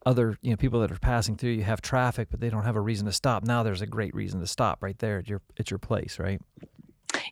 other, 0.06 0.38
you 0.42 0.52
know, 0.52 0.56
people 0.56 0.80
that 0.80 0.92
are 0.92 1.00
passing 1.00 1.36
through, 1.36 1.52
you 1.52 1.64
have 1.64 1.82
traffic, 1.82 2.30
but 2.32 2.40
they 2.40 2.50
don't 2.50 2.64
have 2.64 2.78
a 2.78 2.82
reason 2.82 3.06
to 3.08 3.12
stop. 3.12 3.44
Now 3.44 3.64
there's 3.64 3.82
a 3.82 3.88
great 3.88 4.16
reason 4.16 4.40
to 4.40 4.48
stop 4.48 4.82
right 4.82 4.98
there 5.00 5.20
at 5.20 5.28
your, 5.28 5.42
at 5.60 5.70
your 5.70 5.78
place, 5.78 6.18
right? 6.18 6.42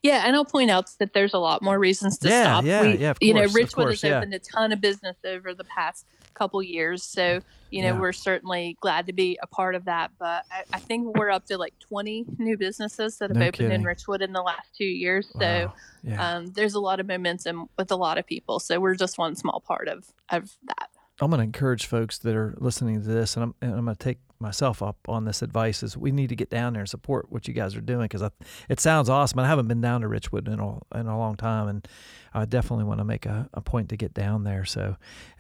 Yeah, 0.04 0.24
and 0.26 0.36
I'll 0.36 0.46
point 0.46 0.70
out 0.70 0.90
that 1.00 1.14
there's 1.14 1.34
a 1.34 1.40
lot 1.40 1.62
more 1.62 1.78
reasons 1.80 2.18
to 2.20 2.30
yeah, 2.30 2.44
stop. 2.44 2.66
Yeah, 2.66 2.82
we, 2.82 2.98
yeah, 2.98 3.12
of 3.12 3.18
you 3.22 3.34
know, 3.34 3.46
Richwood 3.46 3.74
course, 3.74 4.02
has 4.02 4.10
yeah. 4.10 4.18
opened 4.18 4.34
a 4.34 4.40
ton 4.40 4.72
of 4.72 4.82
business 4.82 5.16
over 5.24 5.54
the 5.54 5.64
past 5.64 6.06
couple 6.34 6.62
years, 6.64 7.04
so 7.04 7.42
you 7.72 7.82
know 7.82 7.94
Yeah. 7.94 8.00
we're 8.00 8.14
certainly 8.14 8.78
glad 8.82 9.08
to 9.08 9.14
be 9.14 9.38
a 9.42 9.48
part 9.48 9.76
of 9.76 9.86
that. 9.86 10.12
But 10.20 10.46
I, 10.52 10.64
I 10.74 10.80
think 10.80 11.18
we're 11.18 11.30
up 11.30 11.46
to 11.48 11.58
like 11.58 11.74
20 11.80 12.26
new 12.38 12.58
businesses 12.58 13.18
that 13.18 13.30
have 13.30 13.38
No 13.38 13.48
opened 13.48 13.74
in. 13.74 13.84
Richwood 13.84 14.22
in 14.22 14.34
the 14.34 14.42
last 14.42 14.68
two 14.78 14.86
years. 14.86 15.30
Wow. 15.34 15.40
So 15.42 15.74
yeah. 16.04 16.36
um, 16.38 16.48
there's 16.54 16.74
a 16.76 16.80
lot 16.80 17.00
of 17.00 17.08
momentum 17.08 17.70
with 17.78 17.92
a 17.92 17.96
lot 17.96 18.18
of 18.18 18.26
people. 18.26 18.60
So 18.60 18.80
we're 18.80 18.96
just 18.96 19.18
one 19.18 19.36
small 19.36 19.60
part 19.60 19.88
of 19.88 20.06
of 20.30 20.52
that. 20.68 20.90
I'm 21.20 21.32
going 21.32 21.40
to 21.40 21.44
encourage 21.46 21.88
folks 21.88 22.20
that 22.20 22.36
are 22.36 22.54
listening 22.60 23.02
to 23.02 23.08
this, 23.08 23.36
and 23.36 23.44
I'm, 23.44 23.56
and 23.60 23.74
I'm 23.74 23.86
going 23.86 23.96
to 23.98 24.04
take 24.04 24.20
myself 24.40 24.82
up 24.82 24.98
on 25.08 25.26
this 25.26 25.42
advice: 25.42 25.84
is 25.84 25.98
we 25.98 26.12
need 26.12 26.30
to 26.30 26.36
get 26.36 26.50
down 26.50 26.74
there 26.74 26.82
and 26.82 26.90
support 26.90 27.32
what 27.32 27.48
you 27.48 27.54
guys 27.54 27.76
are 27.76 27.82
doing 27.82 28.08
because 28.08 28.30
it 28.70 28.80
sounds 28.80 29.10
awesome. 29.10 29.40
And 29.40 29.46
I 29.46 29.50
haven't 29.50 29.68
been 29.68 29.82
down 29.82 30.02
to 30.02 30.08
Richwood 30.08 30.48
in 30.48 30.60
a 30.60 31.00
in 31.00 31.08
a 31.08 31.18
long 31.18 31.36
time, 31.36 31.68
and 31.68 31.88
I 32.34 32.46
definitely 32.46 32.86
want 32.86 33.00
to 33.00 33.06
make 33.06 33.26
a, 33.26 33.50
a 33.54 33.62
point 33.62 33.90
to 33.90 33.98
get 33.98 34.14
down 34.14 34.44
there. 34.44 34.66
So 34.66 34.98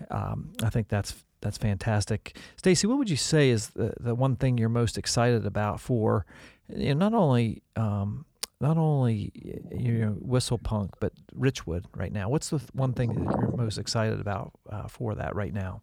um, 0.10 0.54
I 0.64 0.70
think 0.70 0.88
that's 0.88 1.14
that's 1.42 1.58
fantastic. 1.58 2.38
Stacy, 2.56 2.88
what 2.88 2.98
would 2.98 3.10
you 3.10 3.18
say 3.18 3.50
is 3.50 3.70
the, 3.70 3.94
the 4.00 4.16
one 4.16 4.36
thing 4.36 4.58
you're 4.58 4.70
most 4.70 4.98
excited 4.98 5.46
about 5.46 5.80
for 5.80 6.26
you 6.70 6.94
know, 6.94 7.10
not 7.10 7.14
only 7.14 7.62
um, 7.76 8.26
not 8.60 8.78
only 8.78 9.32
you 9.72 9.94
know 9.94 10.12
Whistle 10.20 10.58
Punk, 10.58 10.92
but 11.00 11.14
Richwood 11.38 11.86
right 11.96 12.12
now? 12.12 12.30
What's 12.30 12.50
the 12.50 12.62
one 12.74 12.94
thing 12.94 13.14
that 13.14 13.38
you're 13.40 13.56
most 13.56 13.78
excited 13.78 14.20
about 14.20 14.54
uh, 14.70 14.88
for 14.88 15.16
that 15.16 15.36
right 15.36 15.54
now? 15.54 15.82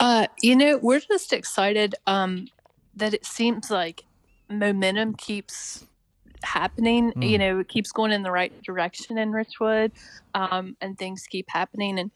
Uh, 0.00 0.26
you 0.42 0.56
know, 0.56 0.78
we're 0.78 0.98
just 1.00 1.32
excited 1.32 1.94
um, 2.06 2.48
that 2.96 3.14
it 3.14 3.24
seems 3.26 3.70
like 3.70 4.04
momentum 4.48 5.14
keeps 5.14 5.86
happening. 6.42 7.12
Mm. 7.12 7.28
You 7.28 7.38
know, 7.38 7.58
it 7.60 7.68
keeps 7.68 7.92
going 7.92 8.10
in 8.10 8.22
the 8.22 8.30
right 8.30 8.50
direction 8.62 9.18
in 9.18 9.30
Richwood, 9.30 9.92
um, 10.34 10.76
and 10.80 10.98
things 10.98 11.26
keep 11.28 11.46
happening. 11.50 11.98
And 11.98 12.10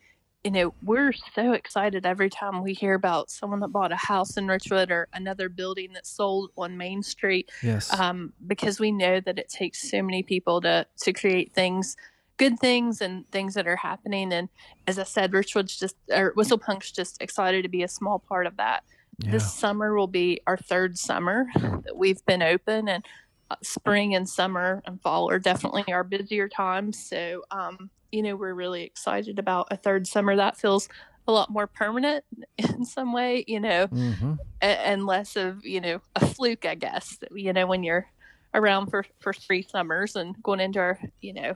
you 0.45 0.51
know, 0.51 0.75
we're 0.83 1.13
so 1.35 1.53
excited 1.53 2.05
every 2.05 2.29
time 2.29 2.63
we 2.63 2.75
hear 2.75 2.93
about 2.95 3.31
someone 3.31 3.61
that 3.61 3.69
bought 3.69 3.93
a 3.93 3.97
house 3.97 4.37
in 4.37 4.47
Richwood 4.47 4.91
or 4.91 5.09
another 5.15 5.49
building 5.49 5.95
that 5.95 6.07
sold 6.07 6.51
on 6.59 6.77
Main 6.77 7.03
Street, 7.03 7.51
Yes. 7.63 7.91
um, 7.99 8.35
because 8.47 8.79
we 8.79 8.93
know 8.93 9.21
that 9.21 9.39
it 9.39 9.49
takes 9.49 9.91
so 9.91 10.03
many 10.03 10.23
people 10.23 10.61
to 10.63 10.87
to 11.03 11.13
create 11.13 11.55
things. 11.55 11.97
Good 12.37 12.59
things 12.59 13.01
and 13.01 13.31
things 13.31 13.55
that 13.55 13.67
are 13.67 13.77
happening, 13.77 14.33
and 14.33 14.49
as 14.87 14.99
I 14.99 15.05
said, 15.05 15.33
Richwood's 15.33 15.79
just 15.79 15.97
or 16.11 16.33
Whistle 16.35 16.59
Punk's 16.59 16.91
just 16.91 17.21
excited 17.23 17.63
to 17.63 17.69
be 17.69 17.83
a 17.83 17.89
small 17.89 18.19
part 18.19 18.47
of 18.47 18.57
that. 18.57 18.83
Yeah. 19.21 19.31
this 19.31 19.55
summer 19.55 19.95
will 19.95 20.09
be 20.09 20.41
our 20.47 20.57
third 20.57 20.99
summer 20.99 21.47
that 21.55 21.97
we've 21.97 22.25
been 22.27 22.43
open 22.43 22.89
and 22.89 23.05
uh, 23.51 23.55
spring 23.63 24.15
and 24.17 24.29
summer 24.29 24.83
and 24.87 25.01
fall 25.03 25.31
are 25.31 25.39
definitely 25.39 25.85
our 25.93 26.03
busier 26.03 26.49
times 26.49 26.99
so 26.99 27.43
um, 27.53 27.91
you 28.11 28.23
know 28.23 28.35
we're 28.35 28.55
really 28.55 28.83
excited 28.83 29.39
about 29.39 29.69
a 29.71 29.77
third 29.77 30.09
summer. 30.09 30.35
That 30.35 30.57
feels 30.57 30.89
a 31.29 31.33
lot 31.33 31.49
more 31.51 31.69
permanent 31.69 32.25
in 32.59 32.85
some 32.85 33.13
way 33.13 33.45
you 33.47 33.61
know 33.61 33.87
hmm 33.87 34.35
and 34.61 35.07
less 35.07 35.37
of 35.37 35.65
you 35.65 35.81
know 35.81 36.01
a 36.17 36.27
fluke 36.27 36.65
i 36.65 36.75
guess 36.75 37.19
you 37.33 37.53
know 37.53 37.67
when 37.67 37.83
you're 37.85 38.07
around 38.55 38.89
for 38.89 39.05
for 39.21 39.33
three 39.33 39.63
summers 39.63 40.17
and 40.17 40.35
going 40.43 40.59
into 40.61 40.79
our 40.81 40.99
you 41.21 41.33
know 41.35 41.55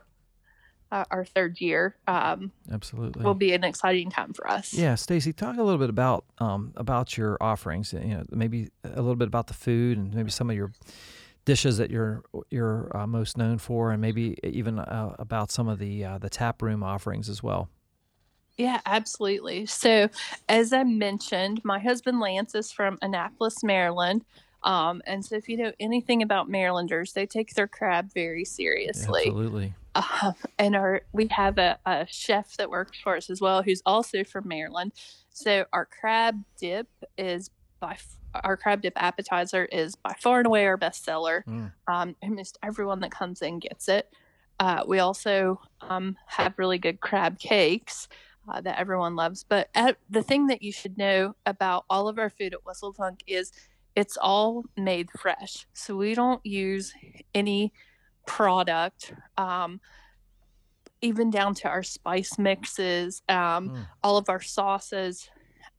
uh, 0.91 1.05
our 1.11 1.25
third 1.25 1.61
year 1.61 1.97
um, 2.07 2.51
Absolutely. 2.73 3.25
will 3.25 3.35
be 3.35 3.53
an 3.53 3.65
exciting 3.65 4.11
time 4.11 4.33
for 4.33 4.49
us 4.49 4.79
yeah, 4.79 4.95
Stacy, 4.95 5.33
talk 5.33 5.57
a 5.57 5.63
little 5.63 5.79
bit 5.79 5.91
about 5.91 6.25
um, 6.39 6.73
about 6.77 7.17
your 7.17 7.37
offerings. 7.41 7.93
You 7.93 8.01
know, 8.01 8.25
maybe 8.31 8.69
a 8.85 9.01
little 9.01 9.17
bit 9.17 9.29
about 9.29 9.49
the 9.49 9.55
food 9.55 9.99
and 9.99 10.15
maybe 10.15 10.31
some 10.31 10.49
of 10.51 10.57
your 10.57 10.73
dishes 11.45 11.79
that 11.79 11.91
you're 11.91 12.23
you're 12.51 12.97
uh, 12.97 13.07
most 13.07 13.37
known 13.37 13.59
for, 13.59 13.91
and 13.91 14.01
maybe 14.01 14.39
even 14.43 14.79
uh, 14.79 15.15
about 15.19 15.51
some 15.51 15.69
of 15.69 15.79
the 15.79 16.05
uh, 16.05 16.19
the 16.19 16.31
tap 16.31 16.63
room 16.63 16.83
offerings 16.83 17.29
as 17.29 17.43
well. 17.43 17.69
Yeah, 18.57 18.81
absolutely. 18.87 19.67
So, 19.67 20.09
as 20.49 20.73
I 20.73 20.85
mentioned, 20.85 21.61
my 21.65 21.79
husband 21.79 22.21
Lance 22.21 22.55
is 22.55 22.73
from 22.73 22.99
Annapolis, 23.03 23.63
Maryland. 23.63 24.25
Um, 24.65 25.01
and 25.07 25.25
so, 25.25 25.37
if 25.37 25.49
you 25.49 25.57
know 25.57 25.73
anything 25.79 26.23
about 26.23 26.49
Marylanders, 26.49 27.13
they 27.13 27.27
take 27.27 27.55
their 27.55 27.69
crab 27.69 28.13
very 28.13 28.45
seriously. 28.45 29.25
Absolutely. 29.27 29.75
Um, 30.23 30.35
and 30.59 30.77
our 30.77 31.03
we 31.13 31.27
have 31.31 31.59
a, 31.59 31.79
a 31.85 32.07
chef 32.09 32.57
that 32.57 32.71
works 32.71 32.99
for 33.03 33.17
us 33.17 33.31
as 33.31 33.41
well, 33.41 33.63
who's 33.63 33.83
also 33.85 34.25
from 34.25 34.47
Maryland. 34.47 34.93
So, 35.31 35.65
our 35.73 35.87
crab 35.87 36.45
dip 36.59 36.89
is 37.17 37.51
by 37.81 37.93
f- 37.93 38.17
our 38.45 38.57
crab 38.57 38.83
dip 38.83 38.93
appetizer 38.97 39.65
is 39.67 39.97
by 39.97 40.15
far 40.21 40.39
and 40.39 40.47
away 40.47 40.67
our 40.67 40.77
best 40.77 41.05
seller. 41.05 41.45
Mm. 41.49 41.73
Um, 41.87 42.17
almost 42.23 42.59
everyone 42.63 43.01
that 43.01 43.11
comes 43.11 43.43
in 43.43 43.59
gets 43.59 43.89
it. 43.89 44.13
Uh, 44.61 44.85
we 44.87 44.99
also 44.99 45.61
um, 45.81 46.17
have 46.27 46.55
really 46.57 46.79
good 46.79 47.01
crab 47.01 47.39
cakes 47.39 48.09
uh, 48.49 48.61
that 48.61 48.79
everyone 48.79 49.17
loves. 49.17 49.45
But 49.45 49.69
at, 49.75 49.99
the 50.11 50.23
thing 50.23 50.49
that 50.49 50.63
you 50.63 50.73
should 50.73 50.99
know 50.99 51.37
about 51.47 51.85
all 51.89 52.09
of 52.09 52.19
our 52.19 52.31
food 52.31 52.55
at 52.55 52.65
Whistle 52.67 52.93
Punk 52.93 53.23
is 53.27 53.53
it's 53.95 54.17
all 54.17 54.65
made 54.77 55.11
fresh. 55.11 55.67
So 55.75 55.97
we 55.97 56.15
don't 56.15 56.45
use 56.45 56.93
any 57.35 57.73
product, 58.29 59.13
um, 59.37 59.81
even 61.01 61.31
down 61.31 61.55
to 61.55 61.69
our 61.69 61.83
spice 61.83 62.39
mixes, 62.39 63.23
um, 63.29 63.71
Mm. 63.71 63.87
all 64.03 64.17
of 64.17 64.29
our 64.29 64.41
sauces, 64.41 65.29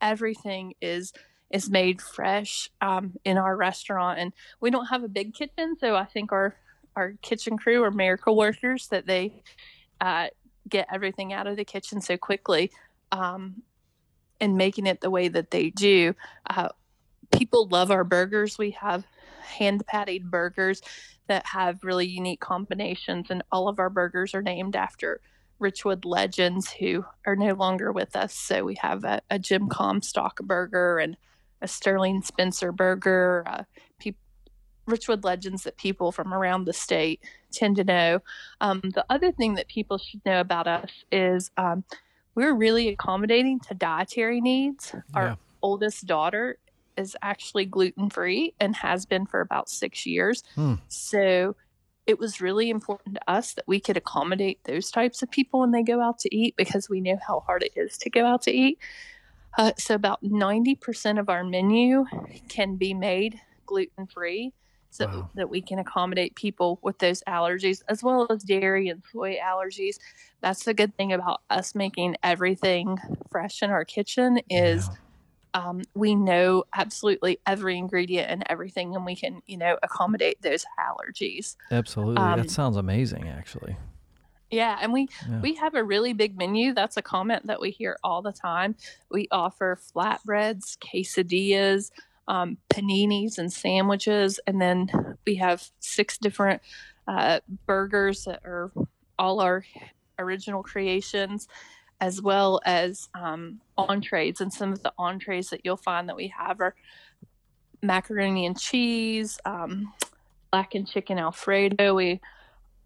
everything 0.02 0.74
is 0.82 1.14
is 1.52 1.68
made 1.68 2.00
fresh 2.00 2.70
um, 2.80 3.16
in 3.26 3.36
our 3.36 3.56
restaurant. 3.58 4.20
And 4.20 4.34
we 4.62 4.70
don't 4.70 4.86
have 4.86 5.04
a 5.04 5.08
big 5.08 5.34
kitchen, 5.34 5.76
so 5.80 5.96
I 5.96 6.06
think 6.06 6.32
our 6.32 6.56
our 6.96 7.14
kitchen 7.22 7.58
crew 7.58 7.84
are 7.84 7.92
miracle 7.92 8.36
workers 8.36 8.88
that 8.90 9.06
they 9.08 9.42
uh, 10.02 10.28
get 10.68 10.88
everything 10.94 11.34
out 11.34 11.48
of 11.48 11.56
the 11.56 11.66
kitchen 11.66 12.02
so 12.02 12.18
quickly 12.18 12.72
um, 13.12 13.64
and 14.40 14.58
making 14.58 14.86
it 14.86 15.02
the 15.02 15.10
way 15.10 15.28
that 15.28 15.50
they 15.52 15.70
do. 15.72 16.14
Uh, 16.50 16.70
people 17.32 17.68
love 17.68 17.90
our 17.92 18.04
burgers. 18.04 18.58
We 18.58 18.72
have 18.72 19.06
hand 19.50 19.86
patted 19.88 20.30
burgers 20.32 20.82
that 21.28 21.46
have 21.48 21.84
really 21.84 22.08
unique 22.08 22.40
combinations, 22.40 23.30
and 23.30 23.44
all 23.52 23.68
of 23.68 23.80
our 23.80 23.90
burgers 23.90 24.34
are 24.34 24.42
named 24.42 24.76
after 24.76 25.22
Richwood 25.62 26.06
legends 26.06 26.72
who 26.72 27.06
are 27.26 27.36
no 27.36 27.54
longer 27.54 27.92
with 27.92 28.16
us. 28.16 28.34
So 28.34 28.64
we 28.64 28.76
have 28.76 29.04
a, 29.04 29.22
a 29.30 29.38
Jim 29.38 29.68
Comstock 29.68 30.40
burger 30.42 31.00
and 31.00 31.18
a 31.62 31.68
Sterling 31.68 32.22
Spencer 32.22 32.72
burger. 32.72 33.44
Uh, 33.46 33.64
pe- 34.00 34.14
Richwood 34.88 35.24
legends 35.26 35.64
that 35.64 35.78
people 35.78 36.12
from 36.12 36.34
around 36.34 36.66
the 36.66 36.74
state 36.74 37.22
tend 37.52 37.76
to 37.76 37.84
know. 37.84 38.20
Um, 38.62 38.82
the 38.82 39.06
other 39.10 39.32
thing 39.32 39.56
that 39.56 39.68
people 39.68 39.98
should 39.98 40.26
know 40.26 40.40
about 40.40 40.68
us 40.68 40.90
is 41.12 41.52
um, 41.58 41.84
we're 42.36 42.56
really 42.56 42.88
accommodating 42.88 43.60
to 43.68 43.74
dietary 43.74 44.40
needs. 44.40 44.96
Our 45.14 45.26
Yeah. 45.26 45.36
oldest 45.62 46.06
daughter 46.08 46.58
is 47.00 47.16
actually 47.22 47.66
gluten 47.66 48.10
free 48.10 48.54
and 48.60 48.76
has 48.76 49.06
been 49.06 49.26
for 49.26 49.42
about 49.42 49.70
six 49.70 50.06
years. 50.06 50.44
Hmm. 50.56 50.76
So 50.88 51.56
it 52.06 52.20
was 52.20 52.42
really 52.42 52.70
important 52.70 53.16
to 53.16 53.32
us 53.32 53.54
that 53.54 53.66
we 53.68 53.80
could 53.80 53.98
accommodate 53.98 54.64
those 54.66 54.92
types 54.92 55.22
of 55.22 55.30
people 55.32 55.60
when 55.62 55.72
they 55.72 55.84
go 55.84 56.02
out 56.02 56.18
to 56.20 56.36
eat 56.36 56.56
because 56.58 56.90
we 56.90 57.02
know 57.02 57.18
how 57.28 57.42
hard 57.42 57.64
it 57.64 57.72
is 57.76 57.98
to 58.00 58.10
go 58.10 58.26
out 58.26 58.42
to 58.44 58.52
eat. 58.52 58.80
Uh, 59.58 59.72
so 59.78 59.96
about 59.96 60.24
90% 60.24 61.20
of 61.20 61.30
our 61.30 61.44
menu 61.44 62.06
can 62.50 62.76
be 62.76 62.94
made 62.94 63.40
gluten 63.66 64.08
free 64.08 64.54
so 64.92 65.06
Wow. 65.06 65.30
that 65.36 65.50
we 65.52 65.62
can 65.62 65.78
accommodate 65.78 66.36
people 66.36 66.80
with 66.82 66.98
those 66.98 67.22
allergies 67.28 67.84
as 67.90 68.02
well 68.04 68.26
as 68.32 68.44
dairy 68.44 68.90
and 68.90 69.04
soy 69.12 69.38
allergies. 69.38 69.98
That's 70.42 70.64
the 70.64 70.74
good 70.74 70.96
thing 70.98 71.14
about 71.14 71.42
us 71.52 71.76
making 71.76 72.16
everything 72.24 72.98
fresh 73.32 73.62
in 73.62 73.70
our 73.70 73.86
kitchen 73.86 74.40
is 74.50 74.88
Yeah. 74.88 74.96
Um, 75.54 75.82
we 75.96 76.16
know 76.16 76.64
absolutely 76.76 77.40
every 77.46 77.78
ingredient 77.78 78.30
and 78.30 78.44
everything 78.50 78.96
and 78.96 79.06
we 79.06 79.16
can 79.16 79.42
you 79.48 79.58
know 79.58 79.78
accommodate 79.84 80.42
those 80.42 80.66
allergies 80.80 81.56
absolutely. 81.72 82.22
um, 82.22 82.40
that 82.40 82.52
sounds 82.52 82.78
amazing, 82.78 83.28
actually. 83.28 83.76
yeah 84.52 84.78
and 84.82 84.94
we 84.94 85.08
Yeah. 85.30 85.42
we 85.42 85.56
have 85.56 85.76
a 85.76 85.84
really 85.84 86.14
big 86.14 86.38
menu 86.38 86.74
that's 86.74 86.98
a 86.98 87.02
comment 87.02 87.48
that 87.48 87.60
we 87.60 87.72
hear 87.72 87.98
all 88.04 88.22
the 88.22 88.32
time 88.32 88.76
we 89.10 89.28
offer 89.32 89.80
flatbreads 89.96 90.78
quesadillas 90.78 91.92
um, 92.28 92.58
paninis 92.70 93.38
and 93.40 93.52
sandwiches 93.52 94.40
and 94.46 94.62
then 94.62 94.90
we 95.26 95.36
have 95.36 95.68
six 95.80 96.18
different 96.18 96.62
uh, 97.08 97.40
burgers 97.66 98.26
that 98.26 98.42
are 98.46 98.72
all 99.18 99.40
our 99.40 99.66
original 100.20 100.62
creations 100.62 101.48
as 102.02 102.22
well 102.22 102.62
as 102.66 103.10
um, 103.14 103.60
entrees 103.78 104.40
and 104.40 104.54
some 104.54 104.72
of 104.72 104.84
the 104.84 104.94
entrees 104.98 105.50
that 105.50 105.62
you'll 105.64 105.78
find 105.78 106.08
that 106.08 106.16
we 106.16 106.28
have 106.30 106.62
are 106.62 106.76
macaroni 107.82 108.46
and 108.46 108.60
cheese, 108.60 109.40
um, 109.46 109.94
blackened 110.52 110.88
chicken 110.88 111.18
Alfredo. 111.18 111.94
We, 111.94 112.22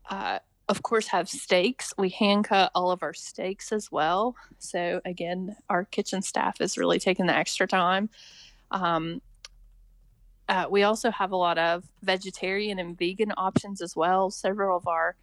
uh, 0.10 0.40
of 0.70 0.82
course, 0.82 1.08
have 1.08 1.30
steaks. 1.30 1.94
We 1.98 2.10
hand 2.10 2.46
cut 2.46 2.72
all 2.74 2.92
of 2.92 3.04
our 3.04 3.14
steaks 3.14 3.72
as 3.72 3.92
well. 3.92 4.36
So, 4.60 5.02
again, 5.06 5.56
our 5.70 5.86
kitchen 5.86 6.22
staff 6.22 6.62
is 6.62 6.78
really 6.78 7.00
taking 7.00 7.26
the 7.28 7.36
extra 7.36 7.68
time. 7.68 8.10
Um, 8.72 9.22
uh, 10.50 10.66
we 10.70 10.84
also 10.84 11.10
have 11.12 11.32
a 11.32 11.38
lot 11.38 11.58
of 11.58 11.84
vegetarian 12.02 12.80
and 12.80 12.98
vegan 12.98 13.32
options 13.38 13.82
as 13.82 13.96
well. 13.96 14.30
Several 14.30 14.76
of 14.78 14.88
our 14.88 15.16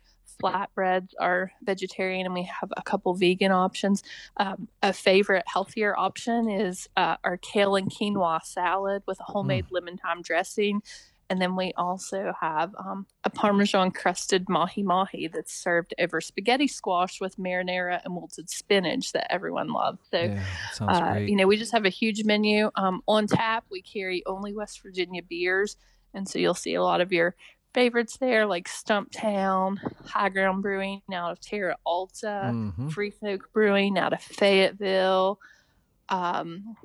flatbreads 0.42 1.10
are 1.20 1.52
vegetarian 1.62 2.26
and 2.26 2.34
we 2.34 2.44
have 2.44 2.72
a 2.76 2.82
couple 2.82 3.14
vegan 3.14 3.52
options. 3.52 4.02
Um, 4.36 4.68
a 4.82 4.92
favorite 4.92 5.44
healthier 5.46 5.96
option 5.96 6.48
is 6.48 6.88
uh, 6.96 7.16
our 7.24 7.36
kale 7.36 7.76
and 7.76 7.90
quinoa 7.90 8.42
salad 8.42 9.02
with 9.06 9.20
a 9.20 9.24
homemade 9.24 9.66
mm. 9.66 9.72
lemon 9.72 9.98
thyme 9.98 10.22
dressing. 10.22 10.82
And 11.30 11.40
then 11.40 11.54
we 11.54 11.72
also 11.76 12.32
have 12.40 12.74
um, 12.76 13.06
a 13.22 13.30
Parmesan 13.30 13.92
crusted 13.92 14.48
mahi 14.48 14.82
mahi 14.82 15.28
that's 15.28 15.54
served 15.54 15.94
over 16.00 16.20
spaghetti 16.20 16.66
squash 16.66 17.20
with 17.20 17.36
marinara 17.36 18.00
and 18.04 18.16
wilted 18.16 18.50
spinach 18.50 19.12
that 19.12 19.32
everyone 19.32 19.68
loves. 19.68 20.00
So, 20.10 20.22
yeah, 20.22 20.42
uh, 20.80 21.14
you 21.18 21.36
know, 21.36 21.46
we 21.46 21.56
just 21.56 21.70
have 21.70 21.84
a 21.84 21.90
huge 21.90 22.24
menu. 22.24 22.72
Um, 22.74 23.02
on 23.06 23.28
tap, 23.28 23.64
we 23.70 23.80
carry 23.80 24.24
only 24.26 24.52
West 24.52 24.82
Virginia 24.82 25.22
beers. 25.22 25.76
And 26.14 26.28
so 26.28 26.40
you'll 26.40 26.54
see 26.54 26.74
a 26.74 26.82
lot 26.82 27.00
of 27.00 27.12
your 27.12 27.36
favorites 27.72 28.16
there, 28.18 28.46
like 28.46 28.68
Stumptown, 28.68 29.78
High 30.06 30.28
Ground 30.28 30.62
Brewing 30.62 31.02
out 31.12 31.32
of 31.32 31.40
Terra 31.40 31.76
Alta, 31.84 32.50
mm-hmm. 32.52 32.88
Free 32.88 33.10
Folk 33.10 33.52
Brewing 33.52 33.98
out 33.98 34.12
of 34.12 34.20
Fayetteville, 34.20 35.38
um, 36.08 36.76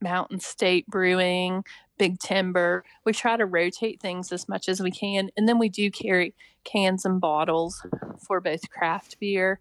Mountain 0.00 0.40
State 0.40 0.86
Brewing, 0.86 1.64
Big 1.98 2.18
Timber. 2.18 2.84
We 3.04 3.12
try 3.12 3.36
to 3.36 3.46
rotate 3.46 4.00
things 4.00 4.32
as 4.32 4.48
much 4.48 4.68
as 4.68 4.80
we 4.80 4.90
can. 4.90 5.30
And 5.36 5.48
then 5.48 5.58
we 5.58 5.68
do 5.68 5.90
carry 5.90 6.34
cans 6.64 7.04
and 7.04 7.20
bottles 7.20 7.84
for 8.26 8.40
both 8.40 8.68
craft 8.70 9.18
beer 9.18 9.60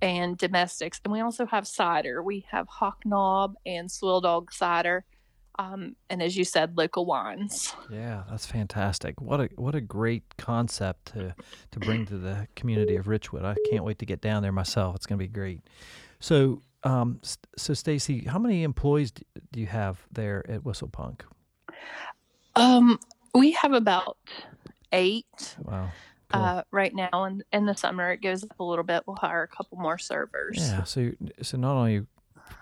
and 0.00 0.36
domestics. 0.36 1.00
And 1.04 1.12
we 1.12 1.20
also 1.20 1.46
have 1.46 1.66
cider. 1.66 2.22
We 2.22 2.46
have 2.50 2.68
Hawk 2.68 3.00
Knob 3.04 3.54
and 3.66 3.90
Swilled 3.90 4.24
Dog 4.24 4.52
cider. 4.52 5.04
Um, 5.58 5.94
and 6.10 6.22
as 6.22 6.36
you 6.36 6.44
said, 6.44 6.76
local 6.76 7.06
wines. 7.06 7.74
Yeah, 7.90 8.24
that's 8.28 8.46
fantastic. 8.46 9.20
What 9.20 9.40
a 9.40 9.48
what 9.56 9.74
a 9.74 9.80
great 9.80 10.36
concept 10.36 11.12
to 11.12 11.34
to 11.70 11.78
bring 11.78 12.06
to 12.06 12.18
the 12.18 12.48
community 12.56 12.96
of 12.96 13.06
Richwood. 13.06 13.44
I 13.44 13.54
can't 13.70 13.84
wait 13.84 13.98
to 14.00 14.06
get 14.06 14.20
down 14.20 14.42
there 14.42 14.52
myself. 14.52 14.96
It's 14.96 15.06
going 15.06 15.18
to 15.18 15.24
be 15.24 15.32
great. 15.32 15.60
So, 16.18 16.62
um, 16.82 17.20
so 17.56 17.74
Stacy, 17.74 18.24
how 18.24 18.38
many 18.38 18.62
employees 18.62 19.12
do 19.12 19.60
you 19.60 19.66
have 19.66 20.04
there 20.10 20.44
at 20.50 20.64
Whistle 20.64 20.88
Punk? 20.88 21.24
Um, 22.56 22.98
we 23.34 23.52
have 23.52 23.72
about 23.72 24.16
eight. 24.92 25.56
Wow. 25.62 25.90
Cool. 26.32 26.42
Uh, 26.42 26.62
right 26.70 26.94
now, 26.94 27.10
and 27.12 27.44
in 27.52 27.66
the 27.66 27.74
summer 27.74 28.10
it 28.10 28.22
goes 28.22 28.42
up 28.42 28.58
a 28.58 28.64
little 28.64 28.84
bit. 28.84 29.04
We'll 29.06 29.16
hire 29.16 29.42
a 29.42 29.48
couple 29.48 29.78
more 29.78 29.98
servers. 29.98 30.56
Yeah. 30.58 30.84
So, 30.84 31.12
so 31.42 31.58
not 31.58 31.76
only 31.76 32.06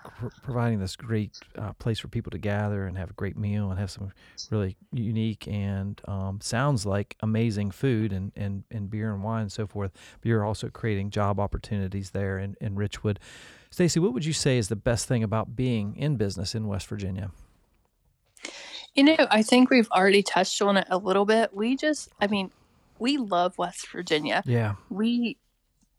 pr- 0.03 0.27
providing 0.41 0.79
this 0.79 0.95
great 0.95 1.39
uh, 1.57 1.73
place 1.73 1.99
for 1.99 2.07
people 2.07 2.31
to 2.31 2.37
gather 2.37 2.85
and 2.85 2.97
have 2.97 3.09
a 3.09 3.13
great 3.13 3.37
meal 3.37 3.69
and 3.69 3.79
have 3.79 3.91
some 3.91 4.11
really 4.49 4.75
unique 4.91 5.47
and 5.47 6.01
um, 6.05 6.39
sounds 6.41 6.85
like 6.85 7.15
amazing 7.21 7.71
food 7.71 8.13
and, 8.13 8.31
and, 8.35 8.63
and 8.71 8.89
beer 8.89 9.13
and 9.13 9.23
wine 9.23 9.43
and 9.43 9.51
so 9.51 9.67
forth. 9.67 9.91
But 10.21 10.29
you're 10.29 10.45
also 10.45 10.69
creating 10.69 11.09
job 11.09 11.39
opportunities 11.39 12.11
there 12.11 12.37
in, 12.37 12.55
in 12.61 12.75
Richwood. 12.75 13.17
Stacy, 13.69 13.99
what 13.99 14.13
would 14.13 14.25
you 14.25 14.33
say 14.33 14.57
is 14.57 14.67
the 14.67 14.75
best 14.75 15.07
thing 15.07 15.23
about 15.23 15.55
being 15.55 15.95
in 15.95 16.15
business 16.15 16.53
in 16.53 16.67
West 16.67 16.87
Virginia? 16.87 17.31
You 18.93 19.03
know, 19.03 19.27
I 19.31 19.41
think 19.41 19.71
we've 19.71 19.89
already 19.89 20.21
touched 20.21 20.61
on 20.61 20.77
it 20.77 20.85
a 20.89 20.97
little 20.97 21.25
bit. 21.25 21.55
We 21.55 21.75
just, 21.75 22.09
I 22.21 22.27
mean, 22.27 22.51
we 22.99 23.17
love 23.17 23.57
West 23.57 23.89
Virginia. 23.91 24.43
Yeah. 24.45 24.75
We 24.89 25.37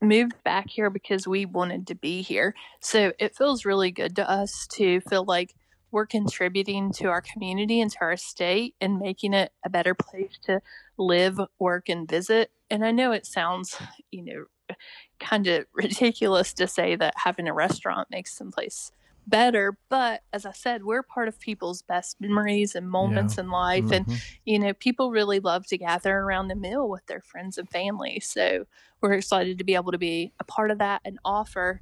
moved 0.05 0.43
back 0.45 0.69
here 0.69 0.91
because 0.91 1.27
we 1.27 1.45
wanted 1.45 1.87
to 1.89 1.95
be 1.95 2.23
here. 2.23 2.55
So 2.81 3.13
it 3.19 3.37
feels 3.37 3.65
really 3.65 3.91
good 3.91 4.17
to 4.17 4.31
us 4.31 4.67
to 4.75 5.01
feel 5.01 5.25
like 5.25 5.55
we're 5.91 6.07
contributing 6.07 6.93
to 6.93 7.07
our 7.07 7.23
community 7.23 7.81
and 7.81 7.91
to 7.93 7.99
our 8.01 8.17
state 8.17 8.75
and 8.81 8.99
making 8.99 9.33
it 9.33 9.53
a 9.65 9.71
better 9.71 9.95
place 9.95 10.39
to 10.43 10.61
live, 10.99 11.39
work, 11.59 11.89
and 11.89 12.09
visit. 12.09 12.51
And 12.69 12.85
I 12.85 12.91
know 12.91 13.13
it 13.13 13.27
sounds, 13.27 13.79
you 14.11 14.25
know, 14.25 14.77
kind 15.21 15.47
of 15.47 15.67
ridiculous 15.73 16.53
to 16.55 16.67
say 16.67 16.97
that 16.97 17.15
having 17.17 17.49
a 17.49 17.55
restaurant 17.55 18.09
makes 18.11 18.37
some 18.37 18.51
place 18.51 18.91
better 19.27 19.77
but 19.89 20.23
as 20.33 20.45
i 20.45 20.53
said 20.53 20.85
we're 20.85 21.03
part 21.03 21.29
of 21.29 21.39
people's 21.41 21.83
best 21.83 22.21
memories 22.21 22.75
and 22.75 22.89
moments 22.89 23.37
yeah. 23.37 23.45
in 23.45 23.51
life 23.51 23.85
mm-hmm. 23.85 24.11
and 24.11 24.23
you 24.45 24.59
know 24.59 24.73
people 24.75 25.11
really 25.11 25.41
love 25.41 25.67
to 25.67 25.79
gather 25.79 26.19
around 26.19 26.49
the 26.49 26.55
meal 26.55 26.89
with 26.89 27.05
their 27.07 27.21
friends 27.21 27.57
and 27.57 27.69
family 27.71 28.21
so 28.21 28.65
we're 29.01 29.13
excited 29.13 29.59
to 29.59 29.65
be 29.65 29.75
able 29.75 29.93
to 29.93 29.99
be 29.99 30.33
a 30.41 30.45
part 30.45 30.71
of 30.71 30.79
that 30.79 31.01
and 31.05 31.19
offer 31.25 31.81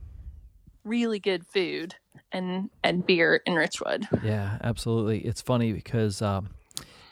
really 0.84 1.18
good 1.18 1.46
food 1.46 1.94
and 2.30 2.70
and 2.84 3.06
beer 3.06 3.40
in 3.46 3.54
richwood 3.54 4.06
yeah 4.22 4.58
absolutely 4.62 5.18
it's 5.20 5.42
funny 5.42 5.72
because 5.72 6.22
um, 6.22 6.48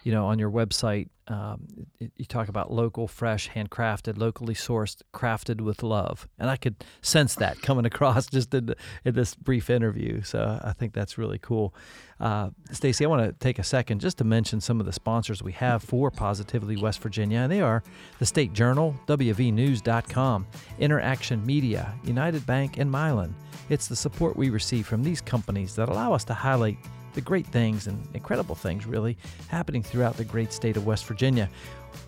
you 0.03 0.13
know 0.13 0.27
on 0.27 0.39
your 0.39 0.51
website 0.51 1.09
um, 1.31 1.87
you 2.17 2.25
talk 2.25 2.49
about 2.49 2.73
local, 2.73 3.07
fresh, 3.07 3.51
handcrafted, 3.51 4.19
locally 4.19 4.55
sourced, 4.55 5.01
crafted 5.15 5.61
with 5.61 5.83
love, 5.85 6.27
and 6.41 6.51
I 6.51 6.57
could 6.57 6.75
sense 7.03 7.37
that 7.37 7.63
coming 7.63 7.85
across 7.93 8.27
just 8.27 8.53
in, 8.53 8.75
in 9.05 9.15
this 9.15 9.37
brief 9.37 9.71
interview. 9.71 10.23
So 10.23 10.59
I 10.63 10.73
think 10.73 10.93
that's 10.93 11.17
really 11.17 11.39
cool. 11.39 11.73
Uh, 12.19 12.51
Stacy, 12.73 13.05
I 13.05 13.09
want 13.09 13.23
to 13.23 13.33
take 13.39 13.61
a 13.61 13.63
second 13.63 14.01
just 14.01 14.19
to 14.19 14.25
mention 14.25 14.61
some 14.61 14.81
of 14.81 14.87
the 14.87 14.93
sponsors 14.93 15.41
we 15.41 15.53
have 15.53 15.85
for 15.85 16.11
Positively 16.11 16.77
West 16.77 17.01
Virginia. 17.01 17.39
And 17.39 17.53
they 17.53 17.61
are 17.61 17.83
the 18.19 18.27
State 18.27 18.53
Journal, 18.53 18.95
WVNews.com, 19.07 20.47
Interaction 20.81 21.47
Media, 21.47 21.95
United 22.05 22.45
Bank, 22.45 22.77
and 22.79 22.93
Mylan. 22.93 23.33
It's 23.69 23.87
the 23.87 23.97
support 23.97 24.37
we 24.37 24.51
receive 24.51 24.87
from 24.87 25.05
these 25.05 25.21
companies 25.21 25.77
that 25.77 25.89
allow 25.89 26.13
us 26.13 26.25
to 26.25 26.35
highlight 26.35 26.79
the 27.15 27.21
great 27.21 27.47
things 27.47 27.87
and 27.87 28.07
incredible 28.15 28.55
things, 28.55 28.87
really, 28.87 29.17
happening 29.49 29.83
throughout 29.83 30.17
the 30.17 30.25
great 30.25 30.53
state 30.53 30.77
of 30.77 30.87
West 30.87 31.07
Virginia. 31.07 31.49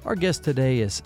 Our 0.04 0.14
guest 0.14 0.44
today 0.44 0.80
is 0.80 1.02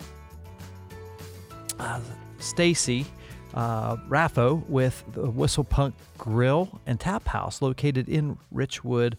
uh, 1.79 2.01
Stacy 2.39 3.07
uh, 3.55 3.97
Raffo 4.09 4.67
with 4.69 5.03
the 5.13 5.31
Whistle 5.31 5.65
Punk 5.65 5.95
Grill 6.19 6.81
and 6.87 7.01
Tap 7.01 7.27
House 7.29 7.63
located 7.63 8.09
in 8.09 8.39
Richwood, 8.55 9.15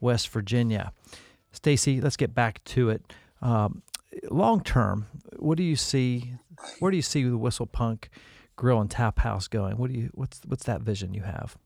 West 0.00 0.28
Virginia. 0.28 0.92
Stacy, 1.52 2.00
let's 2.00 2.16
get 2.16 2.34
back 2.34 2.62
to 2.64 2.90
it. 2.90 3.02
Um, 3.40 3.82
long 4.30 4.62
term, 4.62 5.06
what 5.36 5.56
do 5.56 5.62
you 5.62 5.76
see? 5.76 6.32
Where 6.80 6.90
do 6.90 6.96
you 6.96 7.02
see 7.02 7.22
the 7.22 7.38
Whistle 7.38 7.66
Punk 7.66 8.10
Grill 8.56 8.80
and 8.80 8.90
Tap 8.90 9.20
House 9.20 9.46
going? 9.46 9.76
What 9.78 9.92
do 9.92 9.98
you? 9.98 10.10
What's 10.12 10.40
what's 10.46 10.64
that 10.64 10.80
vision 10.80 11.14
you 11.14 11.22
have? 11.22 11.56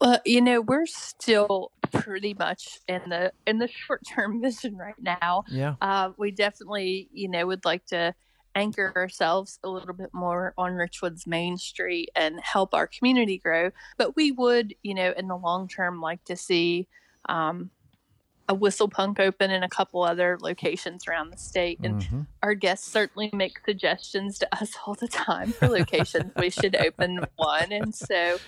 Well, 0.00 0.20
you 0.24 0.40
know, 0.40 0.60
we're 0.62 0.86
still 0.86 1.72
pretty 1.92 2.34
much 2.34 2.78
in 2.88 3.02
the 3.08 3.32
in 3.46 3.58
the 3.58 3.68
short 3.68 4.02
term 4.06 4.40
vision 4.42 4.76
right 4.76 5.00
now. 5.00 5.44
Yeah. 5.48 5.74
Uh, 5.80 6.10
we 6.16 6.30
definitely, 6.30 7.08
you 7.12 7.28
know, 7.28 7.46
would 7.46 7.64
like 7.64 7.86
to 7.86 8.14
anchor 8.54 8.92
ourselves 8.96 9.58
a 9.62 9.68
little 9.68 9.94
bit 9.94 10.12
more 10.12 10.54
on 10.58 10.72
Richwood's 10.72 11.26
Main 11.26 11.56
Street 11.56 12.10
and 12.16 12.40
help 12.40 12.74
our 12.74 12.86
community 12.86 13.38
grow. 13.38 13.70
But 13.96 14.16
we 14.16 14.32
would, 14.32 14.74
you 14.82 14.94
know, 14.94 15.12
in 15.16 15.28
the 15.28 15.36
long 15.36 15.68
term, 15.68 16.00
like 16.00 16.24
to 16.24 16.36
see 16.36 16.88
um, 17.28 17.70
a 18.48 18.54
whistle 18.54 18.88
punk 18.88 19.20
open 19.20 19.50
in 19.50 19.62
a 19.62 19.68
couple 19.68 20.02
other 20.02 20.38
locations 20.40 21.06
around 21.06 21.30
the 21.30 21.38
state. 21.38 21.78
And 21.82 22.02
mm-hmm. 22.02 22.20
our 22.42 22.54
guests 22.54 22.90
certainly 22.90 23.30
make 23.32 23.60
suggestions 23.64 24.38
to 24.38 24.48
us 24.60 24.72
all 24.86 24.94
the 24.94 25.08
time 25.08 25.52
for 25.52 25.68
locations 25.68 26.32
we 26.36 26.50
should 26.50 26.74
open 26.74 27.20
one. 27.36 27.70
And 27.70 27.94
so, 27.94 28.38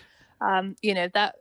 um, 0.41 0.77
you 0.83 0.95
know, 0.95 1.09
that 1.15 1.37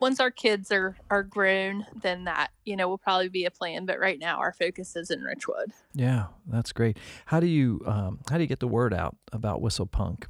once 0.00 0.20
our 0.20 0.30
kids 0.30 0.70
are 0.70 0.96
are 1.10 1.22
grown, 1.22 1.86
then 1.94 2.24
that 2.24 2.50
you 2.64 2.76
know 2.76 2.88
will 2.88 2.98
probably 2.98 3.28
be 3.28 3.44
a 3.44 3.50
plan. 3.50 3.86
But 3.86 3.98
right 3.98 4.18
now, 4.18 4.38
our 4.38 4.52
focus 4.52 4.96
is 4.96 5.10
in 5.10 5.20
Richwood. 5.20 5.72
Yeah, 5.94 6.26
that's 6.46 6.72
great. 6.72 6.98
How 7.26 7.40
do 7.40 7.46
you 7.46 7.82
um, 7.86 8.20
how 8.28 8.36
do 8.36 8.42
you 8.42 8.48
get 8.48 8.60
the 8.60 8.68
word 8.68 8.92
out 8.92 9.16
about 9.32 9.60
Whistle 9.60 9.86
Punk? 9.86 10.28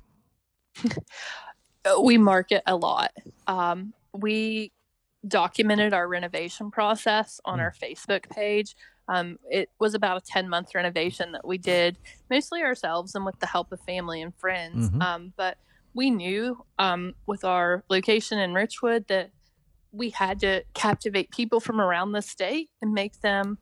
we 2.02 2.18
market 2.18 2.62
a 2.66 2.76
lot. 2.76 3.12
Um, 3.46 3.92
we 4.12 4.72
documented 5.26 5.92
our 5.92 6.06
renovation 6.06 6.70
process 6.70 7.40
on 7.44 7.58
mm. 7.58 7.62
our 7.62 7.72
Facebook 7.72 8.28
page. 8.30 8.76
Um, 9.08 9.38
it 9.50 9.70
was 9.78 9.94
about 9.94 10.16
a 10.16 10.24
10 10.24 10.48
month 10.48 10.74
renovation 10.74 11.32
that 11.32 11.46
we 11.46 11.58
did 11.58 11.98
mostly 12.30 12.62
ourselves 12.62 13.14
and 13.14 13.24
with 13.24 13.38
the 13.38 13.46
help 13.46 13.72
of 13.72 13.80
family 13.80 14.22
and 14.22 14.34
friends. 14.34 14.88
Mm-hmm. 14.88 15.02
Um, 15.02 15.32
but 15.36 15.58
we 15.94 16.10
knew 16.10 16.64
um, 16.78 17.14
with 17.26 17.44
our 17.44 17.84
location 17.88 18.38
in 18.38 18.52
Richwood 18.52 19.06
that 19.08 19.30
we 19.94 20.10
had 20.10 20.40
to 20.40 20.64
captivate 20.74 21.30
people 21.30 21.60
from 21.60 21.80
around 21.80 22.12
the 22.12 22.22
state 22.22 22.70
and 22.82 22.92
make 22.92 23.20
them 23.20 23.58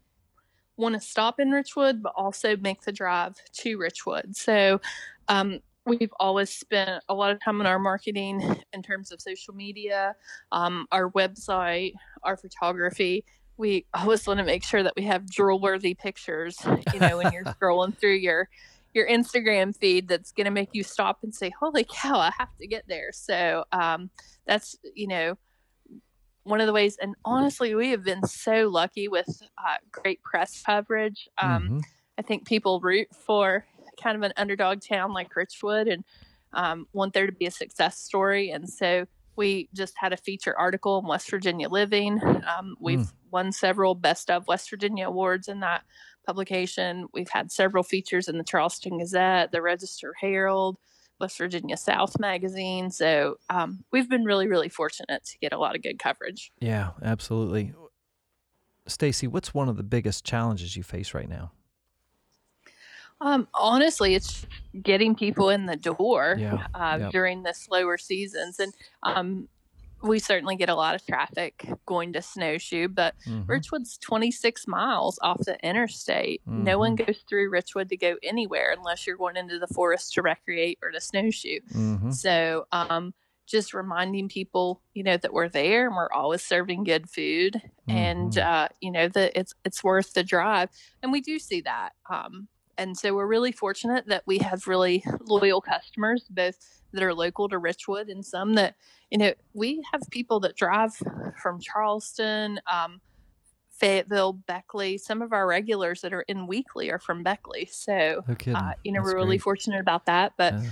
want 0.77 0.95
to 0.95 1.01
stop 1.01 1.39
in 1.39 1.51
Richwood, 1.51 2.01
but 2.01 2.13
also 2.17 2.57
make 2.57 2.83
the 2.83 2.93
drive 2.93 3.35
to 3.59 3.79
Richwood. 3.79 4.35
So 4.35 4.81
um, 5.29 5.61
we've 5.85 6.13
always 6.19 6.51
spent 6.51 7.03
a 7.09 7.15
lot 7.15 7.33
of 7.33 7.43
time 7.43 7.61
on 7.61 7.67
our 7.67 7.79
marketing 7.79 8.57
in 8.73 8.83
terms 8.83 9.13
of 9.13 9.21
social 9.21 9.55
media, 9.55 10.17
um, 10.53 10.87
our 10.91 11.11
website, 11.11 11.93
our 12.23 12.37
photography. 12.37 13.25
we 13.59 13.85
always 13.93 14.27
want 14.27 14.39
to 14.39 14.45
make 14.45 14.65
sure 14.65 14.83
that 14.83 14.95
we 14.97 15.03
have 15.03 15.31
drool 15.31 15.61
worthy 15.61 15.95
pictures, 15.95 16.57
you 16.95 17.01
know, 17.01 17.19
when 17.19 17.31
you're 17.33 17.45
scrolling 17.61 17.97
through 17.97 18.15
your 18.15 18.49
your 18.95 19.09
Instagram 19.09 19.75
feed 19.75 20.07
that's 20.07 20.33
going 20.33 20.45
to 20.45 20.51
make 20.51 20.71
you 20.73 20.83
stop 20.83 21.21
and 21.23 21.35
say, 21.35 21.51
"Holy 21.61 21.85
cow, 21.85 22.19
I 22.19 22.31
have 22.39 22.55
to 22.61 22.67
get 22.67 22.85
there." 22.89 23.11
So 23.13 23.65
um, 23.73 24.11
that's 24.47 24.77
you 24.95 25.07
know 25.07 25.37
one 26.45 26.61
of 26.61 26.67
the 26.67 26.73
ways. 26.73 26.97
And 27.01 27.15
honestly, 27.25 27.75
we 27.75 27.91
have 27.91 28.05
been 28.05 28.27
so 28.27 28.69
lucky 28.69 29.09
with 29.09 29.43
uh, 29.59 29.77
great 29.91 30.23
press 30.23 30.63
coverage. 30.65 31.29
Um, 31.39 31.63
mm-hmm. 31.63 31.79
I 32.19 32.23
think 32.23 32.47
people 32.47 32.81
root 32.81 33.09
for 33.15 33.65
kind 34.03 34.17
of 34.17 34.23
an 34.23 34.33
underdog 34.37 34.81
town 34.81 35.13
like 35.13 35.35
Richwood 35.35 35.93
and 35.93 36.05
um, 36.53 36.87
want 36.93 37.15
there 37.15 37.27
to 37.27 37.33
be 37.33 37.47
a 37.47 37.51
success 37.51 37.99
story, 37.99 38.51
and 38.51 38.69
so 38.69 39.07
we 39.37 39.69
just 39.75 39.95
had 39.97 40.13
a 40.13 40.19
feature 40.19 40.59
article 40.59 40.99
in 40.99 41.07
West 41.07 41.31
Virginia 41.31 41.69
Living. 41.69 42.21
Um, 42.23 42.77
we've 42.79 42.99
mm. 42.99 43.13
won 43.31 43.53
several 43.53 43.95
Best 43.95 44.31
of 44.31 44.47
West 44.47 44.69
Virginia 44.69 45.09
awards 45.09 45.49
in 45.49 45.61
that 45.61 45.83
publication. 46.27 47.09
We've 47.13 47.31
had 47.31 47.51
several 47.51 47.83
features 47.83 48.29
in 48.29 48.39
the 48.39 48.45
Charleston 48.45 48.99
Gazette, 48.99 49.53
the 49.53 49.63
Register 49.63 50.15
Herald, 50.21 50.77
West 51.23 51.39
Virginia 51.39 51.79
South 51.79 52.19
magazine. 52.21 52.91
So 52.91 53.37
um, 53.49 53.85
we've 53.91 54.11
been 54.11 54.25
really, 54.25 54.47
really 54.47 54.69
fortunate 54.69 55.25
to 55.25 55.39
get 55.39 55.55
a 55.55 55.59
lot 55.59 55.75
of 55.75 55.83
good 55.83 55.99
coverage. 55.99 56.53
Yeah, 56.61 56.91
absolutely. 57.03 57.73
Stacy, 58.87 59.27
what's 59.27 59.55
one 59.55 59.69
of 59.69 59.77
the 59.79 59.83
biggest 59.83 60.25
challenges 60.25 60.77
you 60.77 60.83
face 60.83 61.15
right 61.15 61.29
now? 61.29 61.53
Um, 63.21 63.47
honestly, 63.55 64.17
it's 64.17 64.45
getting 64.83 65.15
people 65.15 65.49
in 65.49 65.67
the 65.67 65.77
door 65.77 66.35
yeah, 66.37 66.67
uh, 66.75 66.99
yep. 67.01 67.13
during 67.13 67.45
the 67.45 67.55
slower 67.55 67.97
seasons, 67.97 68.59
and 68.59 68.75
um, 69.05 69.49
we 70.03 70.19
certainly 70.19 70.57
get 70.57 70.69
a 70.69 70.75
lot 70.75 70.95
of 70.95 71.07
traffic 71.07 71.69
going 71.87 72.13
to 72.15 72.23
snowshoe. 72.23 72.89
But 72.89 73.15
mm-hmm. 73.27 73.51
Richwood's 73.51 73.99
26 73.99 74.67
miles 74.67 75.19
off 75.23 75.39
the 75.39 75.59
interstate. 75.67 76.43
Mm-hmm. 76.49 76.65
No 76.65 76.79
one 76.79 76.97
mm-hmm. 76.97 77.07
goes 77.07 77.25
through 77.29 77.51
Richwood 77.51 77.89
to 77.91 77.97
go 77.97 78.17
anywhere 78.23 78.75
unless 78.77 79.07
you're 79.07 79.17
going 79.17 79.37
into 79.37 79.59
the 79.59 79.67
forest 79.69 80.15
to 80.15 80.23
recreate 80.23 80.79
or 80.83 80.91
to 80.91 81.01
snowshoe. 81.01 81.61
Mm-hmm. 81.75 82.11
So, 82.11 82.67
um, 82.73 83.15
just 83.47 83.75
reminding 83.75 84.29
people, 84.29 84.81
you 84.95 85.03
know, 85.03 85.17
that 85.17 85.33
we're 85.33 85.49
there 85.49 85.87
and 85.87 85.97
we're 85.97 86.11
always 86.13 86.43
serving 86.43 86.85
good 86.85 87.11
food, 87.11 87.61
and 87.89 88.33
mm-hmm. 88.33 88.49
uh, 88.49 88.69
you 88.81 88.91
know 88.91 89.09
that 89.09 89.39
it's 89.39 89.55
it's 89.65 89.85
worth 89.85 90.15
the 90.15 90.23
drive, 90.23 90.71
and 91.03 91.13
we 91.13 91.21
do 91.21 91.39
see 91.39 91.61
that. 91.63 91.91
Um, 92.09 92.49
and 92.79 92.97
so 92.97 93.15
we're 93.15 93.27
really 93.27 93.53
fortunate 93.53 94.07
that 94.09 94.23
we 94.27 94.39
have 94.39 94.67
really 94.67 95.05
loyal 95.21 95.61
customers, 95.61 96.25
both 96.31 96.81
that 96.93 97.03
are 97.03 97.15
local 97.15 97.49
to 97.49 97.59
Richwood 97.59 98.11
and 98.11 98.25
some 98.25 98.55
that, 98.55 98.77
you 99.11 99.19
know, 99.19 99.33
we 99.55 99.83
have 99.93 100.03
people 100.11 100.41
that 100.41 100.57
drive 100.57 100.93
from 101.41 101.61
Charleston, 101.61 102.61
um, 102.71 103.01
Fayetteville, 103.71 104.35
Beckley. 104.35 104.99
Some 104.99 105.23
of 105.23 105.33
our 105.33 105.47
regulars 105.47 106.03
that 106.03 106.13
are 106.13 106.23
in 106.23 106.47
weekly 106.47 106.91
are 106.91 106.99
from 106.99 107.23
Beckley. 107.23 107.69
So, 107.71 108.25
uh, 108.29 108.73
you 108.85 108.93
know, 108.93 109.01
That's 109.01 109.13
we're 109.13 109.15
really 109.15 109.37
great. 109.37 109.43
fortunate 109.43 109.81
about 109.81 110.07
that. 110.07 110.35
But 110.37 110.55
yeah. 110.55 110.71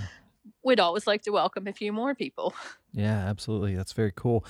we'd 0.63 0.79
always 0.79 1.07
like 1.07 1.23
to 1.23 1.31
welcome 1.31 1.67
a 1.67 1.73
few 1.73 1.91
more 1.93 2.15
people. 2.15 2.53
Yeah, 2.93 3.19
absolutely. 3.19 3.73
That's 3.73 3.93
very 3.93 4.11
cool. 4.13 4.43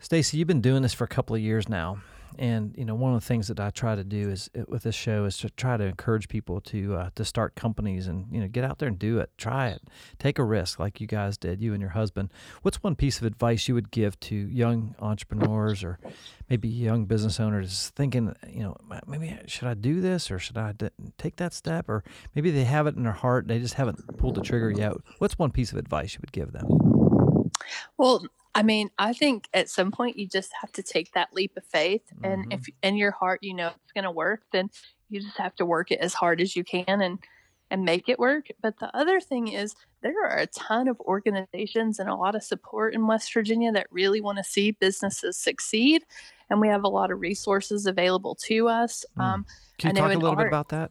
Stacy, 0.00 0.36
you've 0.36 0.48
been 0.48 0.60
doing 0.60 0.82
this 0.82 0.92
for 0.92 1.04
a 1.04 1.08
couple 1.08 1.36
of 1.36 1.40
years 1.40 1.68
now 1.68 1.98
and 2.38 2.74
you 2.76 2.84
know 2.84 2.94
one 2.94 3.14
of 3.14 3.20
the 3.20 3.26
things 3.26 3.48
that 3.48 3.58
I 3.58 3.70
try 3.70 3.94
to 3.94 4.04
do 4.04 4.30
is 4.30 4.50
uh, 4.56 4.62
with 4.68 4.84
this 4.84 4.94
show 4.94 5.24
is 5.24 5.36
to 5.38 5.50
try 5.50 5.76
to 5.76 5.84
encourage 5.84 6.28
people 6.28 6.60
to 6.62 6.96
uh, 6.96 7.10
to 7.16 7.24
start 7.24 7.54
companies 7.54 8.06
and 8.06 8.26
you 8.30 8.40
know 8.40 8.48
get 8.48 8.64
out 8.64 8.78
there 8.78 8.88
and 8.88 8.98
do 8.98 9.18
it, 9.18 9.30
try 9.36 9.68
it, 9.68 9.82
take 10.18 10.38
a 10.38 10.44
risk 10.44 10.78
like 10.78 11.00
you 11.00 11.06
guys 11.06 11.36
did, 11.36 11.60
you 11.60 11.72
and 11.72 11.80
your 11.80 11.90
husband. 11.90 12.32
What's 12.62 12.82
one 12.82 12.96
piece 12.96 13.18
of 13.18 13.26
advice 13.26 13.68
you 13.68 13.74
would 13.74 13.90
give 13.90 14.18
to 14.20 14.34
young 14.34 14.94
entrepreneurs 15.00 15.82
or 15.82 15.98
maybe 16.48 16.68
young 16.68 17.04
business 17.04 17.40
owners 17.40 17.92
thinking, 17.96 18.34
you 18.48 18.62
know, 18.62 18.76
maybe 19.06 19.36
should 19.46 19.68
I 19.68 19.74
do 19.74 20.00
this 20.00 20.30
or 20.30 20.38
should 20.38 20.56
I 20.56 20.72
d- 20.72 20.90
take 21.18 21.36
that 21.36 21.52
step 21.52 21.88
or 21.88 22.04
maybe 22.34 22.50
they 22.50 22.64
have 22.64 22.86
it 22.86 22.96
in 22.96 23.02
their 23.02 23.12
heart 23.12 23.48
they 23.48 23.58
just 23.58 23.74
haven't 23.74 24.16
pulled 24.18 24.34
the 24.34 24.42
trigger 24.42 24.70
yet. 24.70 24.92
What's 25.18 25.38
one 25.38 25.50
piece 25.50 25.72
of 25.72 25.78
advice 25.78 26.14
you 26.14 26.20
would 26.20 26.32
give 26.32 26.52
them? 26.52 26.66
Well, 27.96 28.24
I 28.54 28.62
mean, 28.62 28.90
I 28.98 29.12
think 29.12 29.48
at 29.54 29.68
some 29.68 29.90
point 29.90 30.18
you 30.18 30.26
just 30.26 30.50
have 30.60 30.72
to 30.72 30.82
take 30.82 31.12
that 31.12 31.32
leap 31.32 31.56
of 31.56 31.64
faith, 31.64 32.02
and 32.22 32.44
mm-hmm. 32.44 32.52
if 32.52 32.66
in 32.82 32.96
your 32.96 33.12
heart 33.12 33.42
you 33.42 33.54
know 33.54 33.68
it's 33.68 33.92
going 33.92 34.04
to 34.04 34.10
work, 34.10 34.42
then 34.52 34.70
you 35.08 35.20
just 35.20 35.36
have 35.36 35.54
to 35.56 35.66
work 35.66 35.90
it 35.90 36.00
as 36.00 36.14
hard 36.14 36.40
as 36.40 36.56
you 36.56 36.64
can 36.64 36.84
and 37.02 37.18
and 37.70 37.84
make 37.84 38.08
it 38.08 38.18
work. 38.18 38.48
But 38.62 38.78
the 38.78 38.94
other 38.96 39.20
thing 39.20 39.48
is 39.48 39.74
there 40.00 40.24
are 40.24 40.38
a 40.38 40.46
ton 40.46 40.88
of 40.88 40.98
organizations 41.00 41.98
and 41.98 42.08
a 42.08 42.14
lot 42.14 42.34
of 42.34 42.42
support 42.42 42.94
in 42.94 43.06
West 43.06 43.32
Virginia 43.32 43.72
that 43.72 43.86
really 43.90 44.20
want 44.20 44.38
to 44.38 44.44
see 44.44 44.70
businesses 44.72 45.36
succeed, 45.36 46.04
and 46.50 46.60
we 46.60 46.68
have 46.68 46.84
a 46.84 46.88
lot 46.88 47.10
of 47.10 47.20
resources 47.20 47.86
available 47.86 48.34
to 48.46 48.68
us. 48.68 49.04
Mm. 49.18 49.22
Um, 49.22 49.46
Can 49.78 49.94
you 49.94 50.02
talk 50.02 50.12
a 50.12 50.14
little 50.14 50.30
our, 50.30 50.36
bit 50.36 50.46
about 50.46 50.68
that? 50.70 50.90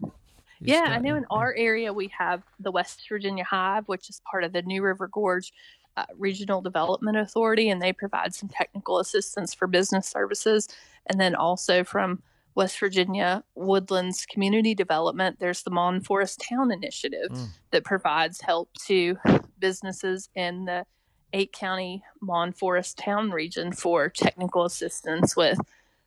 yeah, 0.60 0.86
I 0.88 1.00
know 1.00 1.16
in 1.16 1.26
our 1.30 1.54
area 1.56 1.94
we 1.94 2.12
have 2.18 2.44
the 2.60 2.72
West 2.72 3.02
Virginia 3.10 3.44
Hive, 3.44 3.88
which 3.88 4.10
is 4.10 4.22
part 4.30 4.44
of 4.44 4.54
the 4.54 4.62
New 4.62 4.82
River 4.82 5.08
Gorge 5.08 5.52
uh, 5.98 6.06
Regional 6.16 6.62
Development 6.62 7.18
Authority, 7.18 7.70
and 7.70 7.82
they 7.82 7.92
provide 7.92 8.34
some 8.34 8.48
technical 8.48 9.00
assistance 9.00 9.54
for 9.54 9.68
business 9.68 10.08
services. 10.08 10.70
And 11.08 11.20
then 11.20 11.36
also 11.36 11.84
from 11.84 12.22
West 12.54 12.80
Virginia 12.80 13.44
Woodlands 13.56 14.26
Community 14.26 14.76
Development, 14.76 15.40
there's 15.40 15.64
the 15.64 15.72
Mon 15.72 16.00
Forest 16.02 16.44
Town 16.48 16.72
Initiative 16.72 17.32
mm. 17.32 17.48
that 17.72 17.84
provides 17.84 18.42
help 18.42 18.70
to 18.86 19.18
businesses 19.60 20.30
in 20.36 20.66
the 20.66 20.86
eight 21.34 21.52
county 21.52 22.04
Mon 22.22 22.54
Forest 22.54 23.00
Town 23.00 23.32
region 23.32 23.72
for 23.72 24.08
technical 24.10 24.66
assistance 24.66 25.36
with 25.36 25.60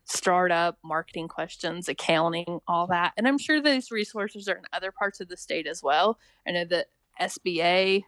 startup, 0.05 0.79
marketing 0.85 1.29
questions, 1.29 1.88
accounting, 1.88 2.61
all 2.66 2.87
that. 2.87 3.12
And 3.16 3.26
I'm 3.29 3.38
sure 3.38 3.61
those 3.61 3.90
resources 3.90 4.48
are 4.48 4.57
in 4.57 4.64
other 4.72 4.92
parts 4.92 5.20
of 5.20 5.29
the 5.29 5.37
state 5.37 5.66
as 5.66 5.83
well. 5.83 6.18
I 6.46 6.53
know 6.53 6.64
that 6.66 6.87
SBA, 7.20 8.04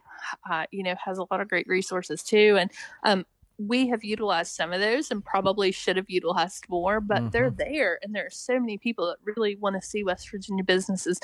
uh, 0.49 0.65
you 0.71 0.83
know, 0.83 0.95
has 1.03 1.17
a 1.17 1.25
lot 1.31 1.41
of 1.41 1.47
great 1.47 1.67
resources 1.67 2.23
too. 2.23 2.57
And 2.59 2.71
um, 3.03 3.25
we 3.59 3.87
have 3.87 4.03
utilized 4.03 4.53
some 4.53 4.73
of 4.73 4.81
those 4.81 5.11
and 5.11 5.23
probably 5.23 5.71
should 5.71 5.95
have 5.95 6.09
utilized 6.09 6.65
more, 6.69 6.99
but 6.99 7.17
mm-hmm. 7.17 7.29
they're 7.29 7.51
there. 7.51 7.99
And 8.01 8.13
there 8.13 8.25
are 8.25 8.31
so 8.31 8.59
many 8.59 8.77
people 8.77 9.07
that 9.07 9.17
really 9.23 9.55
want 9.55 9.79
to 9.79 9.87
see 9.87 10.03
West 10.03 10.29
Virginia 10.31 10.63
businesses 10.63 11.19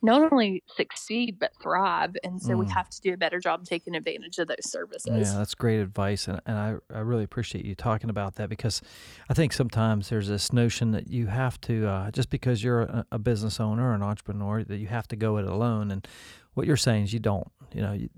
not 0.00 0.32
only 0.32 0.62
succeed, 0.76 1.38
but 1.38 1.52
thrive. 1.62 2.16
And 2.24 2.40
so 2.40 2.50
mm. 2.50 2.60
we 2.60 2.70
have 2.70 2.88
to 2.90 3.00
do 3.00 3.12
a 3.12 3.16
better 3.16 3.38
job 3.38 3.64
taking 3.64 3.94
advantage 3.94 4.38
of 4.38 4.48
those 4.48 4.70
services. 4.70 5.30
Yeah, 5.30 5.38
that's 5.38 5.54
great 5.54 5.80
advice. 5.80 6.26
And, 6.26 6.40
and 6.46 6.56
I, 6.56 6.76
I 6.92 7.00
really 7.00 7.24
appreciate 7.24 7.64
you 7.64 7.74
talking 7.74 8.08
about 8.08 8.36
that 8.36 8.48
because 8.48 8.80
I 9.28 9.34
think 9.34 9.52
sometimes 9.52 10.08
there's 10.08 10.28
this 10.28 10.52
notion 10.52 10.92
that 10.92 11.08
you 11.08 11.26
have 11.26 11.60
to, 11.62 11.86
uh, 11.86 12.10
just 12.10 12.30
because 12.30 12.64
you're 12.64 12.82
a, 12.82 13.06
a 13.12 13.18
business 13.18 13.60
owner 13.60 13.90
or 13.90 13.94
an 13.94 14.02
entrepreneur, 14.02 14.64
that 14.64 14.78
you 14.78 14.86
have 14.86 15.06
to 15.08 15.16
go 15.16 15.36
it 15.36 15.44
alone. 15.44 15.90
And 15.90 16.08
what 16.54 16.66
you're 16.66 16.76
saying 16.76 17.04
is 17.04 17.12
you 17.12 17.20
don't. 17.20 17.50
You 17.72 17.82
know, 17.82 17.92
you, 17.92 18.08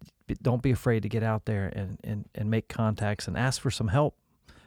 don't 0.43 0.63
be 0.63 0.71
afraid 0.71 1.03
to 1.03 1.09
get 1.09 1.23
out 1.23 1.45
there 1.45 1.73
and, 1.75 1.99
and, 2.05 2.29
and 2.35 2.51
make 2.51 2.69
contacts 2.69 3.29
and 3.29 3.37
ask 3.37 3.61
for 3.61 3.71
some 3.71 3.89
help, 3.89 4.17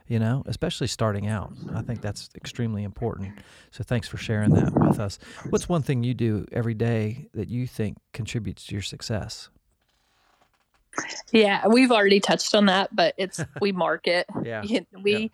you 0.06 0.18
know, 0.18 0.42
especially 0.46 0.86
starting 0.86 1.26
out. 1.26 1.52
I 1.74 1.82
think 1.82 2.00
that's 2.00 2.30
extremely 2.34 2.82
important. 2.82 3.38
So 3.70 3.84
thanks 3.84 4.08
for 4.08 4.16
sharing 4.16 4.50
that 4.54 4.72
with 4.72 4.98
us. 4.98 5.18
What's 5.50 5.68
one 5.68 5.82
thing 5.82 6.02
you 6.02 6.14
do 6.14 6.46
every 6.52 6.74
day 6.74 7.28
that 7.34 7.48
you 7.48 7.66
think 7.66 7.98
contributes 8.12 8.66
to 8.66 8.74
your 8.74 8.82
success? 8.82 9.50
Yeah, 11.30 11.68
we've 11.68 11.92
already 11.92 12.20
touched 12.20 12.54
on 12.54 12.66
that, 12.66 12.94
but 12.94 13.14
it's 13.16 13.40
we 13.60 13.72
market. 13.72 14.26
yeah. 14.42 14.62
We 15.02 15.16
yeah. 15.16 15.28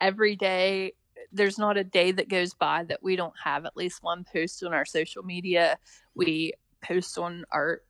every 0.00 0.36
day 0.36 0.92
there's 1.32 1.58
not 1.58 1.76
a 1.76 1.84
day 1.84 2.10
that 2.12 2.28
goes 2.28 2.54
by 2.54 2.84
that 2.84 3.02
we 3.02 3.16
don't 3.16 3.34
have 3.42 3.66
at 3.66 3.76
least 3.76 4.02
one 4.02 4.24
post 4.24 4.62
on 4.64 4.72
our 4.72 4.84
social 4.84 5.22
media. 5.22 5.78
We 6.14 6.52
post 6.80 7.18
on 7.18 7.44
our 7.50 7.82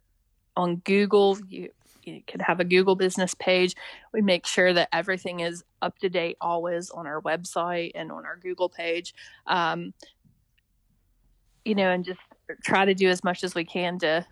on 0.56 0.76
Google. 0.76 1.38
You, 1.48 1.70
you 2.04 2.22
can 2.26 2.40
have 2.40 2.60
a 2.60 2.64
Google 2.64 2.96
business 2.96 3.34
page. 3.34 3.74
We 4.12 4.22
make 4.22 4.46
sure 4.46 4.72
that 4.72 4.88
everything 4.92 5.40
is 5.40 5.64
up 5.82 5.98
to 5.98 6.08
date 6.08 6.36
always 6.40 6.90
on 6.90 7.06
our 7.06 7.20
website 7.20 7.92
and 7.94 8.10
on 8.10 8.24
our 8.24 8.36
Google 8.36 8.68
page. 8.68 9.14
Um, 9.46 9.92
you 11.64 11.74
know, 11.74 11.90
and 11.90 12.04
just 12.04 12.20
try 12.64 12.84
to 12.84 12.94
do 12.94 13.08
as 13.08 13.22
much 13.22 13.44
as 13.44 13.54
we 13.54 13.64
can 13.64 13.98
to 13.98 14.26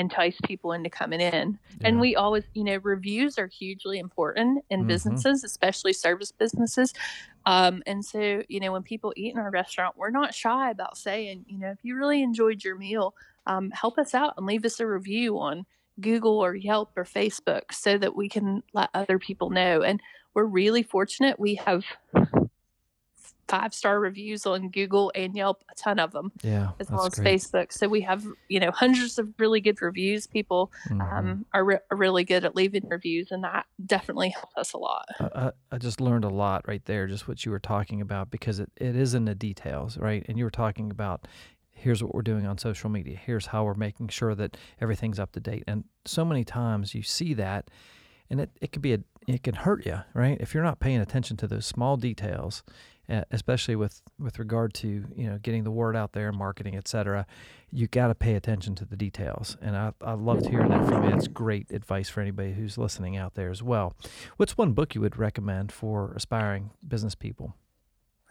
entice 0.00 0.36
people 0.44 0.72
into 0.72 0.88
coming 0.90 1.20
in. 1.20 1.58
Yeah. 1.80 1.88
And 1.88 2.00
we 2.00 2.16
always, 2.16 2.44
you 2.54 2.64
know, 2.64 2.78
reviews 2.82 3.38
are 3.38 3.46
hugely 3.46 3.98
important 3.98 4.64
in 4.70 4.80
mm-hmm. 4.80 4.88
businesses, 4.88 5.44
especially 5.44 5.92
service 5.92 6.32
businesses. 6.32 6.94
Um, 7.46 7.82
and 7.86 8.04
so, 8.04 8.42
you 8.48 8.60
know, 8.60 8.72
when 8.72 8.82
people 8.82 9.12
eat 9.16 9.34
in 9.34 9.38
our 9.38 9.50
restaurant, 9.50 9.96
we're 9.96 10.10
not 10.10 10.34
shy 10.34 10.70
about 10.70 10.96
saying, 10.96 11.44
you 11.48 11.58
know, 11.58 11.70
if 11.70 11.78
you 11.82 11.96
really 11.96 12.22
enjoyed 12.22 12.64
your 12.64 12.76
meal, 12.76 13.14
um, 13.50 13.70
help 13.72 13.98
us 13.98 14.14
out 14.14 14.34
and 14.36 14.46
leave 14.46 14.64
us 14.64 14.78
a 14.78 14.86
review 14.86 15.38
on 15.38 15.66
Google 16.00 16.38
or 16.38 16.54
Yelp 16.54 16.92
or 16.96 17.04
Facebook 17.04 17.72
so 17.72 17.98
that 17.98 18.14
we 18.14 18.28
can 18.28 18.62
let 18.72 18.90
other 18.94 19.18
people 19.18 19.50
know. 19.50 19.82
And 19.82 20.00
we're 20.34 20.44
really 20.44 20.84
fortunate. 20.84 21.40
We 21.40 21.56
have 21.56 21.84
five 23.48 23.74
star 23.74 23.98
reviews 23.98 24.46
on 24.46 24.68
Google 24.68 25.10
and 25.16 25.34
Yelp, 25.34 25.64
a 25.68 25.74
ton 25.74 25.98
of 25.98 26.12
them. 26.12 26.30
Yeah, 26.42 26.70
as 26.78 26.88
well 26.88 27.04
as 27.04 27.16
great. 27.16 27.40
Facebook. 27.40 27.72
So 27.72 27.88
we 27.88 28.02
have 28.02 28.24
you 28.48 28.60
know 28.60 28.70
hundreds 28.70 29.18
of 29.18 29.28
really 29.38 29.60
good 29.60 29.82
reviews. 29.82 30.28
People 30.28 30.70
mm-hmm. 30.88 31.00
um, 31.00 31.44
are, 31.52 31.64
re- 31.64 31.78
are, 31.90 31.96
really 31.96 32.22
good 32.22 32.44
at 32.44 32.54
leaving 32.54 32.88
reviews, 32.88 33.32
and 33.32 33.42
that 33.42 33.66
definitely 33.84 34.28
helps 34.28 34.56
us 34.56 34.72
a 34.72 34.78
lot. 34.78 35.06
I, 35.18 35.50
I 35.72 35.78
just 35.78 36.00
learned 36.00 36.24
a 36.24 36.28
lot 36.28 36.68
right 36.68 36.84
there, 36.84 37.08
just 37.08 37.26
what 37.26 37.44
you 37.44 37.50
were 37.50 37.58
talking 37.58 38.00
about, 38.00 38.30
because 38.30 38.60
it, 38.60 38.70
it 38.76 38.94
is 38.94 39.14
in 39.14 39.24
the 39.24 39.34
details, 39.34 39.98
right? 39.98 40.24
And 40.28 40.38
you 40.38 40.44
were 40.44 40.50
talking 40.50 40.92
about 40.92 41.26
here's 41.80 42.02
what 42.02 42.14
we're 42.14 42.22
doing 42.22 42.46
on 42.46 42.58
social 42.58 42.90
media. 42.90 43.18
Here's 43.24 43.46
how 43.46 43.64
we're 43.64 43.74
making 43.74 44.08
sure 44.08 44.34
that 44.34 44.56
everything's 44.80 45.18
up 45.18 45.32
to 45.32 45.40
date. 45.40 45.64
And 45.66 45.84
so 46.04 46.24
many 46.24 46.44
times 46.44 46.94
you 46.94 47.02
see 47.02 47.34
that 47.34 47.70
and 48.30 48.40
it, 48.40 48.50
it 48.60 48.72
could 48.72 48.82
be 48.82 48.94
a 48.94 49.00
it 49.26 49.42
can 49.42 49.54
hurt 49.54 49.84
you 49.84 49.98
right 50.14 50.38
if 50.40 50.54
you're 50.54 50.62
not 50.62 50.80
paying 50.80 51.00
attention 51.00 51.36
to 51.36 51.46
those 51.46 51.66
small 51.66 51.96
details 51.96 52.62
especially 53.32 53.74
with 53.74 54.00
with 54.18 54.38
regard 54.38 54.72
to 54.72 55.04
you 55.14 55.28
know 55.28 55.36
getting 55.38 55.64
the 55.64 55.70
word 55.70 55.96
out 55.96 56.12
there 56.12 56.32
marketing 56.32 56.76
etc 56.76 57.26
you 57.70 57.86
got 57.88 58.06
to 58.06 58.14
pay 58.14 58.34
attention 58.34 58.74
to 58.74 58.84
the 58.84 58.96
details 58.96 59.56
and 59.60 59.76
I, 59.76 59.92
I 60.00 60.12
loved 60.12 60.46
hearing 60.46 60.68
that 60.68 60.88
from 60.88 61.04
you 61.04 61.14
it's 61.14 61.28
great 61.28 61.70
advice 61.70 62.08
for 62.08 62.20
anybody 62.20 62.52
who's 62.52 62.78
listening 62.78 63.16
out 63.16 63.34
there 63.34 63.50
as 63.50 63.62
well 63.62 63.94
what's 64.36 64.56
one 64.56 64.72
book 64.72 64.94
you 64.94 65.00
would 65.00 65.18
recommend 65.18 65.72
for 65.72 66.12
aspiring 66.14 66.70
business 66.86 67.14
people 67.14 67.56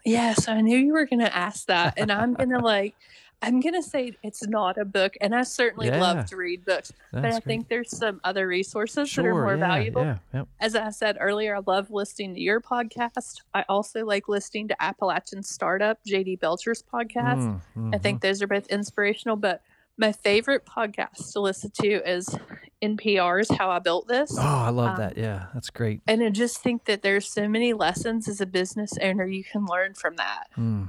Yes, 0.04 0.48
I 0.48 0.60
knew 0.60 0.78
you 0.78 0.92
were 0.92 1.06
going 1.06 1.20
to 1.20 1.34
ask 1.34 1.66
that. 1.66 1.94
And 1.96 2.10
I'm 2.10 2.34
going 2.34 2.50
to 2.50 2.58
like, 2.58 2.94
I'm 3.42 3.60
going 3.60 3.74
to 3.74 3.82
say 3.82 4.12
it's 4.22 4.46
not 4.46 4.76
a 4.76 4.84
book. 4.84 5.16
And 5.20 5.34
I 5.34 5.44
certainly 5.44 5.86
yeah. 5.88 6.00
love 6.00 6.26
to 6.26 6.36
read 6.36 6.64
books, 6.64 6.92
That's 7.12 7.22
but 7.22 7.24
I 7.24 7.30
great. 7.30 7.44
think 7.44 7.68
there's 7.68 7.96
some 7.96 8.20
other 8.22 8.46
resources 8.46 9.08
sure, 9.08 9.24
that 9.24 9.30
are 9.30 9.34
more 9.34 9.54
yeah, 9.54 9.68
valuable. 9.68 10.02
Yeah, 10.02 10.18
yep. 10.34 10.48
As 10.60 10.76
I 10.76 10.90
said 10.90 11.16
earlier, 11.20 11.56
I 11.56 11.60
love 11.66 11.90
listening 11.90 12.34
to 12.34 12.40
your 12.40 12.60
podcast. 12.60 13.40
I 13.54 13.64
also 13.68 14.04
like 14.04 14.28
listening 14.28 14.68
to 14.68 14.82
Appalachian 14.82 15.42
Startup, 15.42 15.98
JD 16.06 16.40
Belcher's 16.40 16.82
podcast. 16.82 17.38
Mm, 17.38 17.54
mm-hmm. 17.54 17.90
I 17.94 17.98
think 17.98 18.20
those 18.20 18.42
are 18.42 18.46
both 18.46 18.66
inspirational, 18.66 19.36
but 19.36 19.62
my 19.96 20.12
favorite 20.12 20.66
podcast 20.66 21.32
to 21.32 21.40
listen 21.40 21.70
to 21.82 22.10
is 22.10 22.34
NPR's 22.82 23.50
How 23.56 23.70
I 23.70 23.78
Built 23.78 24.06
This. 24.06 24.34
Oh, 24.38 24.42
I 24.42 24.70
love 24.70 24.90
um, 24.90 24.96
that. 24.98 25.16
Yeah, 25.16 25.46
that's 25.54 25.70
great. 25.70 26.00
And 26.06 26.22
I 26.22 26.30
just 26.30 26.58
think 26.58 26.84
that 26.86 27.02
there's 27.02 27.30
so 27.30 27.48
many 27.48 27.72
lessons 27.72 28.28
as 28.28 28.40
a 28.40 28.46
business 28.46 28.92
owner 29.00 29.26
you 29.26 29.44
can 29.44 29.64
learn 29.66 29.94
from 29.94 30.16
that. 30.16 30.48
Mm 30.58 30.88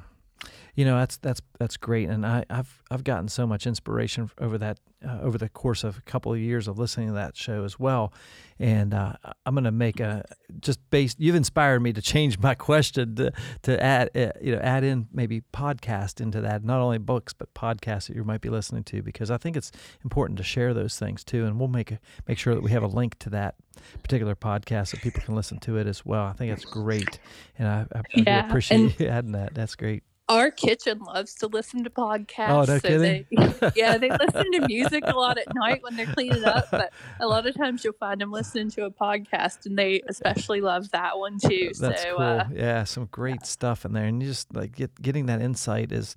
you 0.76 0.86
know 0.86 0.98
that's 0.98 1.18
that's 1.18 1.42
that's 1.60 1.78
great. 1.78 2.10
And 2.10 2.26
I, 2.26 2.46
have 2.50 2.82
I've 2.90 3.04
gotten 3.04 3.28
so 3.28 3.46
much 3.46 3.68
inspiration 3.68 4.30
over 4.40 4.58
that 4.58 4.80
uh, 5.06 5.20
over 5.22 5.38
the 5.38 5.50
course 5.50 5.84
of 5.84 5.98
a 5.98 6.02
couple 6.02 6.32
of 6.32 6.40
years 6.40 6.68
of 6.68 6.78
listening 6.78 7.08
to 7.08 7.14
that 7.14 7.36
show 7.36 7.64
as 7.64 7.80
well. 7.80 8.14
And 8.60 8.94
uh, 8.94 9.14
I'm 9.46 9.56
going 9.56 9.64
to 9.64 9.72
make 9.72 10.00
a 10.00 10.24
just 10.60 10.80
based 10.90 11.20
you've 11.20 11.36
inspired 11.36 11.82
me 11.82 11.92
to 11.94 12.02
change 12.02 12.40
my 12.40 12.56
question 12.56 13.16
to, 13.16 13.32
to 13.64 13.84
add 13.84 14.10
uh, 14.16 14.32
you 14.42 14.56
know 14.56 14.62
add 14.62 14.84
in 14.84 15.08
maybe 15.12 15.42
podcast 15.54 16.22
into 16.22 16.42
that. 16.42 16.64
Not 16.64 16.80
only 16.80 17.00
books 17.00 17.34
but 17.34 17.54
podcasts 17.54 18.08
that 18.08 18.16
you 18.16 18.24
might 18.24 18.42
be 18.42 18.50
listening 18.50 18.84
to 18.86 19.02
because 19.02 19.30
I 19.30 19.38
think 19.38 19.58
it's 19.58 19.72
important 20.04 20.38
to 20.38 20.44
share 20.44 20.74
those 20.74 20.98
things 20.98 21.24
too. 21.24 21.46
And 21.46 21.60
we'll 21.60 21.68
make 21.68 21.92
a, 21.92 22.00
make 22.28 22.38
sure 22.38 22.56
that 22.56 22.64
we 22.64 22.72
have 22.72 22.84
a 22.84 22.88
link 22.88 23.18
to 23.20 23.30
that 23.32 23.56
particular 24.04 24.36
podcast 24.36 24.90
so 24.90 24.98
people 25.00 25.22
can 25.22 25.36
listen 25.36 25.60
to 25.60 25.78
it 25.78 25.88
as 25.88 26.06
well. 26.06 26.26
I 26.26 26.34
think 26.34 26.52
that's 26.52 26.66
great. 26.66 27.20
And 27.58 27.68
I, 27.68 27.86
I, 27.94 28.02
yeah, 28.14 28.44
I 28.44 28.48
appreciate 28.48 29.00
you 29.00 29.08
adding 29.08 29.32
that. 29.34 29.54
That's 29.54 29.76
great 29.76 30.04
our 30.32 30.50
kitchen 30.50 31.00
loves 31.00 31.36
to 31.36 31.48
listen 31.48 31.84
to 31.84 31.90
podcasts. 31.90 32.50
Oh, 32.50 32.60
no 32.60 32.78
so 32.78 32.80
kidding. 32.80 33.26
They, 33.30 33.72
yeah, 33.76 33.98
they 33.98 34.10
listen 34.10 34.52
to 34.54 34.66
music 34.66 35.04
a 35.06 35.16
lot 35.16 35.38
at 35.38 35.54
night 35.54 35.84
when 35.84 35.98
they're 35.98 36.06
cleaning 36.06 36.46
up, 36.46 36.72
but 36.72 36.94
a 37.20 37.28
lot 37.28 37.46
of 37.46 37.56
times 37.56 37.84
you'll 37.84 37.94
find 37.94 38.22
them 38.22 38.32
listening 38.32 38.70
to 38.72 38.86
a 38.86 38.92
podcast, 38.92 39.66
and 39.66 39.78
they 39.78 40.02
especially 40.08 40.62
love 40.62 40.90
that 40.92 41.20
one 41.20 41.38
too. 41.38 41.72
That's 41.78 42.04
so, 42.04 42.16
cool. 42.16 42.26
Uh, 42.26 42.46
yeah, 42.54 42.86
some 42.86 43.10
great 43.12 43.40
yeah. 43.42 43.46
stuff 43.46 43.84
in 43.84 43.92
there, 43.92 44.06
and 44.06 44.22
you 44.24 44.30
just 44.30 44.56
like 44.56 44.74
get, 44.74 45.02
getting 45.02 45.26
that 45.26 45.42
insight 45.42 45.92
is 45.92 46.16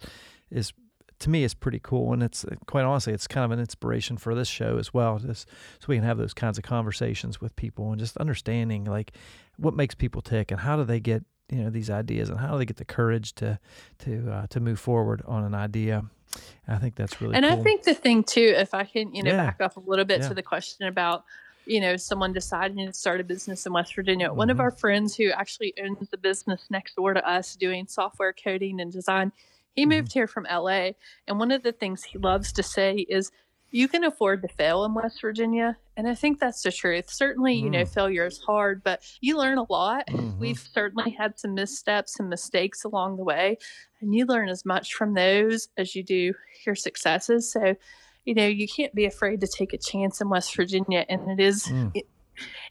is 0.48 0.72
to 1.20 1.30
me 1.30 1.42
is 1.42 1.54
pretty 1.54 1.80
cool, 1.82 2.12
and 2.12 2.22
it's 2.22 2.44
quite 2.66 2.84
honestly, 2.84 3.12
it's 3.12 3.26
kind 3.26 3.44
of 3.44 3.50
an 3.50 3.58
inspiration 3.58 4.16
for 4.16 4.34
this 4.34 4.48
show 4.48 4.78
as 4.78 4.94
well, 4.94 5.18
just 5.18 5.48
so 5.80 5.86
we 5.88 5.96
can 5.96 6.04
have 6.04 6.18
those 6.18 6.34
kinds 6.34 6.56
of 6.56 6.62
conversations 6.62 7.40
with 7.40 7.56
people 7.56 7.90
and 7.90 7.98
just 7.98 8.16
understanding 8.18 8.84
like 8.84 9.12
what 9.56 9.74
makes 9.74 9.94
people 9.94 10.22
tick 10.22 10.52
and 10.52 10.60
how 10.60 10.76
do 10.76 10.84
they 10.84 11.00
get 11.00 11.24
you 11.50 11.62
know 11.62 11.70
these 11.70 11.90
ideas 11.90 12.30
and 12.30 12.38
how 12.38 12.52
do 12.52 12.58
they 12.58 12.64
get 12.64 12.76
the 12.76 12.84
courage 12.84 13.34
to 13.34 13.58
to 13.98 14.30
uh, 14.30 14.46
to 14.48 14.60
move 14.60 14.78
forward 14.78 15.22
on 15.26 15.44
an 15.44 15.54
idea 15.54 16.04
i 16.66 16.76
think 16.76 16.94
that's 16.94 17.20
really 17.20 17.34
and 17.34 17.44
cool. 17.44 17.60
i 17.60 17.62
think 17.62 17.82
the 17.84 17.94
thing 17.94 18.24
too 18.24 18.54
if 18.56 18.74
i 18.74 18.84
can 18.84 19.14
you 19.14 19.22
know 19.22 19.30
yeah. 19.30 19.44
back 19.44 19.60
up 19.60 19.76
a 19.76 19.80
little 19.80 20.04
bit 20.04 20.20
yeah. 20.20 20.28
to 20.28 20.34
the 20.34 20.42
question 20.42 20.86
about 20.86 21.24
you 21.66 21.80
know 21.80 21.96
someone 21.96 22.32
deciding 22.32 22.86
to 22.86 22.92
start 22.92 23.20
a 23.20 23.24
business 23.24 23.66
in 23.66 23.72
west 23.72 23.94
virginia 23.94 24.28
mm-hmm. 24.28 24.36
one 24.36 24.50
of 24.50 24.56
mm-hmm. 24.56 24.62
our 24.62 24.70
friends 24.70 25.16
who 25.16 25.30
actually 25.30 25.74
owns 25.82 26.08
the 26.10 26.18
business 26.18 26.66
next 26.70 26.96
door 26.96 27.14
to 27.14 27.28
us 27.28 27.56
doing 27.56 27.86
software 27.86 28.32
coding 28.32 28.80
and 28.80 28.92
design 28.92 29.30
he 29.74 29.82
mm-hmm. 29.82 29.90
moved 29.90 30.12
here 30.12 30.26
from 30.26 30.46
la 30.50 30.90
and 31.28 31.38
one 31.38 31.50
of 31.50 31.62
the 31.62 31.72
things 31.72 32.02
he 32.02 32.18
loves 32.18 32.52
to 32.52 32.62
say 32.62 32.94
is 33.08 33.30
you 33.74 33.88
can 33.88 34.04
afford 34.04 34.40
to 34.40 34.46
fail 34.46 34.84
in 34.84 34.94
West 34.94 35.20
Virginia. 35.20 35.76
And 35.96 36.06
I 36.06 36.14
think 36.14 36.38
that's 36.38 36.62
the 36.62 36.70
truth. 36.70 37.10
Certainly, 37.10 37.54
you 37.54 37.68
know, 37.68 37.82
mm. 37.82 37.88
failure 37.88 38.24
is 38.24 38.38
hard, 38.38 38.84
but 38.84 39.02
you 39.20 39.36
learn 39.36 39.58
a 39.58 39.66
lot. 39.68 40.06
Mm-hmm. 40.06 40.38
We've 40.38 40.60
certainly 40.72 41.10
had 41.10 41.40
some 41.40 41.54
missteps 41.54 42.20
and 42.20 42.28
mistakes 42.28 42.84
along 42.84 43.16
the 43.16 43.24
way, 43.24 43.58
and 44.00 44.14
you 44.14 44.26
learn 44.26 44.48
as 44.48 44.64
much 44.64 44.94
from 44.94 45.14
those 45.14 45.70
as 45.76 45.96
you 45.96 46.04
do 46.04 46.34
your 46.64 46.76
successes. 46.76 47.52
So, 47.52 47.74
you 48.24 48.34
know, 48.34 48.46
you 48.46 48.68
can't 48.68 48.94
be 48.94 49.06
afraid 49.06 49.40
to 49.40 49.48
take 49.48 49.72
a 49.72 49.78
chance 49.78 50.20
in 50.20 50.28
West 50.28 50.54
Virginia. 50.54 51.04
And 51.08 51.28
it 51.28 51.42
is 51.42 51.64
mm. 51.64 52.00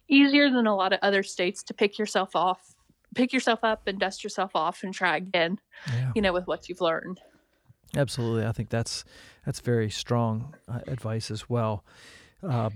easier 0.08 0.50
than 0.50 0.68
a 0.68 0.76
lot 0.76 0.94
of 0.94 1.00
other 1.02 1.22
states 1.22 1.63
to 1.63 1.74
pick 1.74 2.00
yourself 2.00 2.34
off, 2.34 2.76
pick 3.13 3.34
yourself 3.34 3.60
up 3.62 3.88
and 3.88 4.00
dust 4.00 4.24
yourself 4.24 4.52
off 4.56 4.84
and 4.84 4.94
try 4.94 5.18
again, 5.18 5.60
yeah. 5.88 6.12
you 6.16 6.22
know, 6.22 6.32
with 6.32 6.48
what 6.48 6.70
you've 6.70 6.80
learned. 6.80 7.20
Absolutely, 7.95 8.45
I 8.45 8.51
think 8.51 8.69
that's 8.69 9.06
that's 9.45 9.60
very 9.60 9.89
strong 9.89 10.56
uh, 10.67 10.79
advice 10.88 11.29
as 11.29 11.49
well. 11.49 11.84
Uh, 12.41 12.69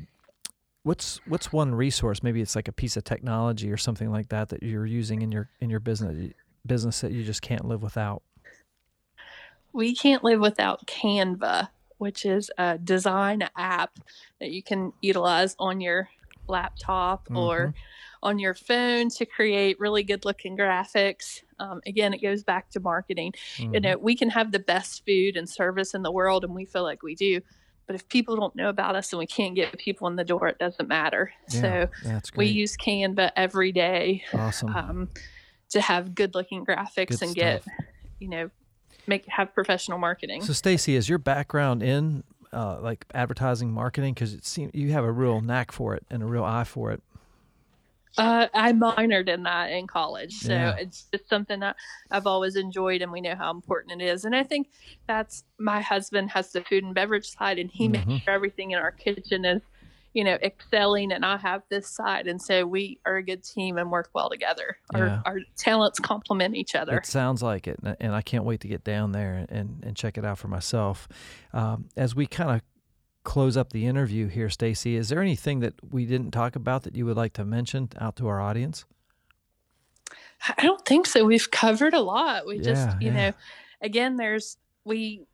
what's 0.83 1.19
what's 1.27 1.51
one 1.51 1.73
resource? 1.73 2.21
Maybe 2.21 2.41
it's 2.41 2.55
like 2.55 2.67
a 2.67 2.71
piece 2.71 2.97
of 2.97 3.03
technology 3.03 3.71
or 3.71 3.77
something 3.77 4.11
like 4.11 4.29
that 4.29 4.49
that 4.49 4.63
you're 4.63 4.85
using 4.85 5.21
in 5.21 5.31
your 5.31 5.49
in 5.59 5.69
your 5.69 5.79
business 5.79 6.33
business 6.65 7.01
that 7.01 7.11
you 7.11 7.23
just 7.23 7.41
can't 7.41 7.65
live 7.65 7.81
without. 7.81 8.21
We 9.73 9.95
can't 9.95 10.23
live 10.23 10.39
without 10.39 10.85
Canva, 10.85 11.69
which 11.97 12.25
is 12.25 12.51
a 12.57 12.77
design 12.77 13.47
app 13.55 13.99
that 14.39 14.51
you 14.51 14.63
can 14.63 14.93
utilize 15.01 15.55
on 15.59 15.81
your 15.81 16.09
laptop 16.47 17.25
mm-hmm. 17.25 17.37
or 17.37 17.73
on 18.23 18.39
your 18.39 18.53
phone 18.53 19.09
to 19.09 19.25
create 19.25 19.79
really 19.79 20.03
good 20.03 20.25
looking 20.25 20.57
graphics. 20.57 21.41
Um, 21.59 21.81
again, 21.85 22.13
it 22.13 22.21
goes 22.21 22.43
back 22.43 22.69
to 22.71 22.79
marketing. 22.79 23.33
Mm-hmm. 23.57 23.73
You 23.73 23.79
know, 23.79 23.97
we 23.97 24.15
can 24.15 24.29
have 24.29 24.51
the 24.51 24.59
best 24.59 25.05
food 25.05 25.37
and 25.37 25.49
service 25.49 25.93
in 25.93 26.01
the 26.01 26.11
world, 26.11 26.43
and 26.43 26.53
we 26.53 26.65
feel 26.65 26.83
like 26.83 27.03
we 27.03 27.15
do. 27.15 27.41
But 27.85 27.95
if 27.95 28.07
people 28.09 28.35
don't 28.35 28.55
know 28.55 28.67
about 28.67 28.95
us 28.95 29.13
and 29.13 29.19
we 29.19 29.27
can't 29.27 29.55
get 29.55 29.77
people 29.77 30.07
in 30.07 30.17
the 30.17 30.25
door, 30.25 30.47
it 30.49 30.59
doesn't 30.59 30.89
matter. 30.89 31.31
Yeah, 31.51 31.61
so 31.61 31.89
we 32.35 32.47
use 32.47 32.75
Canva 32.75 33.31
every 33.37 33.71
day. 33.71 34.23
Awesome. 34.33 34.75
Um, 34.75 35.09
to 35.69 35.81
have 35.81 36.13
good 36.13 36.35
looking 36.35 36.65
graphics 36.65 37.07
good 37.07 37.21
and 37.21 37.31
stuff. 37.31 37.33
get, 37.33 37.63
you 38.19 38.27
know, 38.27 38.49
make 39.07 39.25
have 39.27 39.53
professional 39.53 39.97
marketing. 39.97 40.41
So 40.41 40.53
Stacy, 40.53 40.95
is 40.95 41.07
your 41.07 41.17
background 41.17 41.81
in 41.81 42.23
uh, 42.51 42.79
like 42.81 43.05
advertising 43.13 43.71
marketing? 43.71 44.13
Because 44.13 44.33
it 44.33 44.45
seems 44.45 44.71
you 44.73 44.91
have 44.91 45.03
a 45.03 45.11
real 45.11 45.39
knack 45.41 45.71
for 45.71 45.95
it 45.95 46.05
and 46.09 46.21
a 46.21 46.25
real 46.25 46.43
eye 46.43 46.65
for 46.65 46.91
it. 46.91 47.01
Uh, 48.17 48.47
I 48.53 48.73
minored 48.73 49.29
in 49.29 49.43
that 49.43 49.71
in 49.71 49.85
college, 49.85 50.33
so 50.33 50.51
yeah. 50.51 50.75
it's 50.75 51.05
just 51.11 51.29
something 51.29 51.59
that 51.59 51.75
I've 52.09 52.25
always 52.25 52.55
enjoyed, 52.55 53.01
and 53.01 53.11
we 53.11 53.21
know 53.21 53.35
how 53.35 53.51
important 53.51 54.01
it 54.01 54.05
is. 54.05 54.25
And 54.25 54.35
I 54.35 54.43
think 54.43 54.69
that's 55.07 55.43
my 55.59 55.81
husband 55.81 56.31
has 56.31 56.51
the 56.51 56.61
food 56.61 56.83
and 56.83 56.95
beverage 56.95 57.29
side, 57.29 57.59
and 57.59 57.69
he 57.69 57.87
mm-hmm. 57.87 58.09
makes 58.09 58.23
sure 58.23 58.33
everything 58.33 58.71
in 58.71 58.79
our 58.79 58.91
kitchen 58.91 59.45
is, 59.45 59.61
you 60.13 60.23
know, 60.23 60.37
excelling, 60.41 61.11
and 61.11 61.23
I 61.23 61.37
have 61.37 61.61
this 61.69 61.87
side, 61.87 62.25
and 62.25 62.41
so 62.41 62.65
we 62.65 62.99
are 63.05 63.17
a 63.17 63.23
good 63.23 63.43
team 63.43 63.77
and 63.77 63.91
work 63.91 64.09
well 64.15 64.31
together. 64.31 64.77
Our, 64.95 65.05
yeah. 65.05 65.21
our 65.25 65.39
talents 65.55 65.99
complement 65.99 66.55
each 66.55 66.73
other. 66.73 66.97
It 66.97 67.05
sounds 67.05 67.43
like 67.43 67.67
it, 67.67 67.79
and 67.99 68.15
I 68.15 68.23
can't 68.23 68.45
wait 68.45 68.61
to 68.61 68.67
get 68.67 68.83
down 68.83 69.11
there 69.11 69.45
and 69.47 69.83
and 69.83 69.95
check 69.95 70.17
it 70.17 70.25
out 70.25 70.39
for 70.39 70.47
myself. 70.47 71.07
Um, 71.53 71.89
as 71.95 72.15
we 72.15 72.25
kind 72.25 72.49
of 72.49 72.61
close 73.27 73.57
up 73.57 73.73
the 73.73 73.85
interview 73.85 74.27
here, 74.27 74.49
Stacy, 74.49 74.95
is 74.95 75.09
there 75.09 75.21
anything 75.21 75.59
that 75.59 75.73
we 75.91 76.05
didn't 76.05 76.31
talk 76.31 76.55
about 76.55 76.83
that 76.83 76.95
you 76.95 77.05
would 77.05 77.17
like 77.17 77.33
to 77.33 77.43
mention 77.43 77.89
out 77.99 78.15
to 78.15 78.25
our 78.25 78.39
audience? 78.39 78.85
I 80.57 80.63
don't 80.63 80.83
think 80.85 81.05
so. 81.05 81.25
We've 81.25 81.51
covered 81.51 81.93
a 81.93 81.99
lot. 81.99 82.47
We 82.47 82.55
yeah, 82.55 82.63
just, 82.63 83.01
you 83.01 83.09
yeah. 83.09 83.13
know, 83.13 83.33
again, 83.81 84.15
there's 84.15 84.55
we 84.85 85.25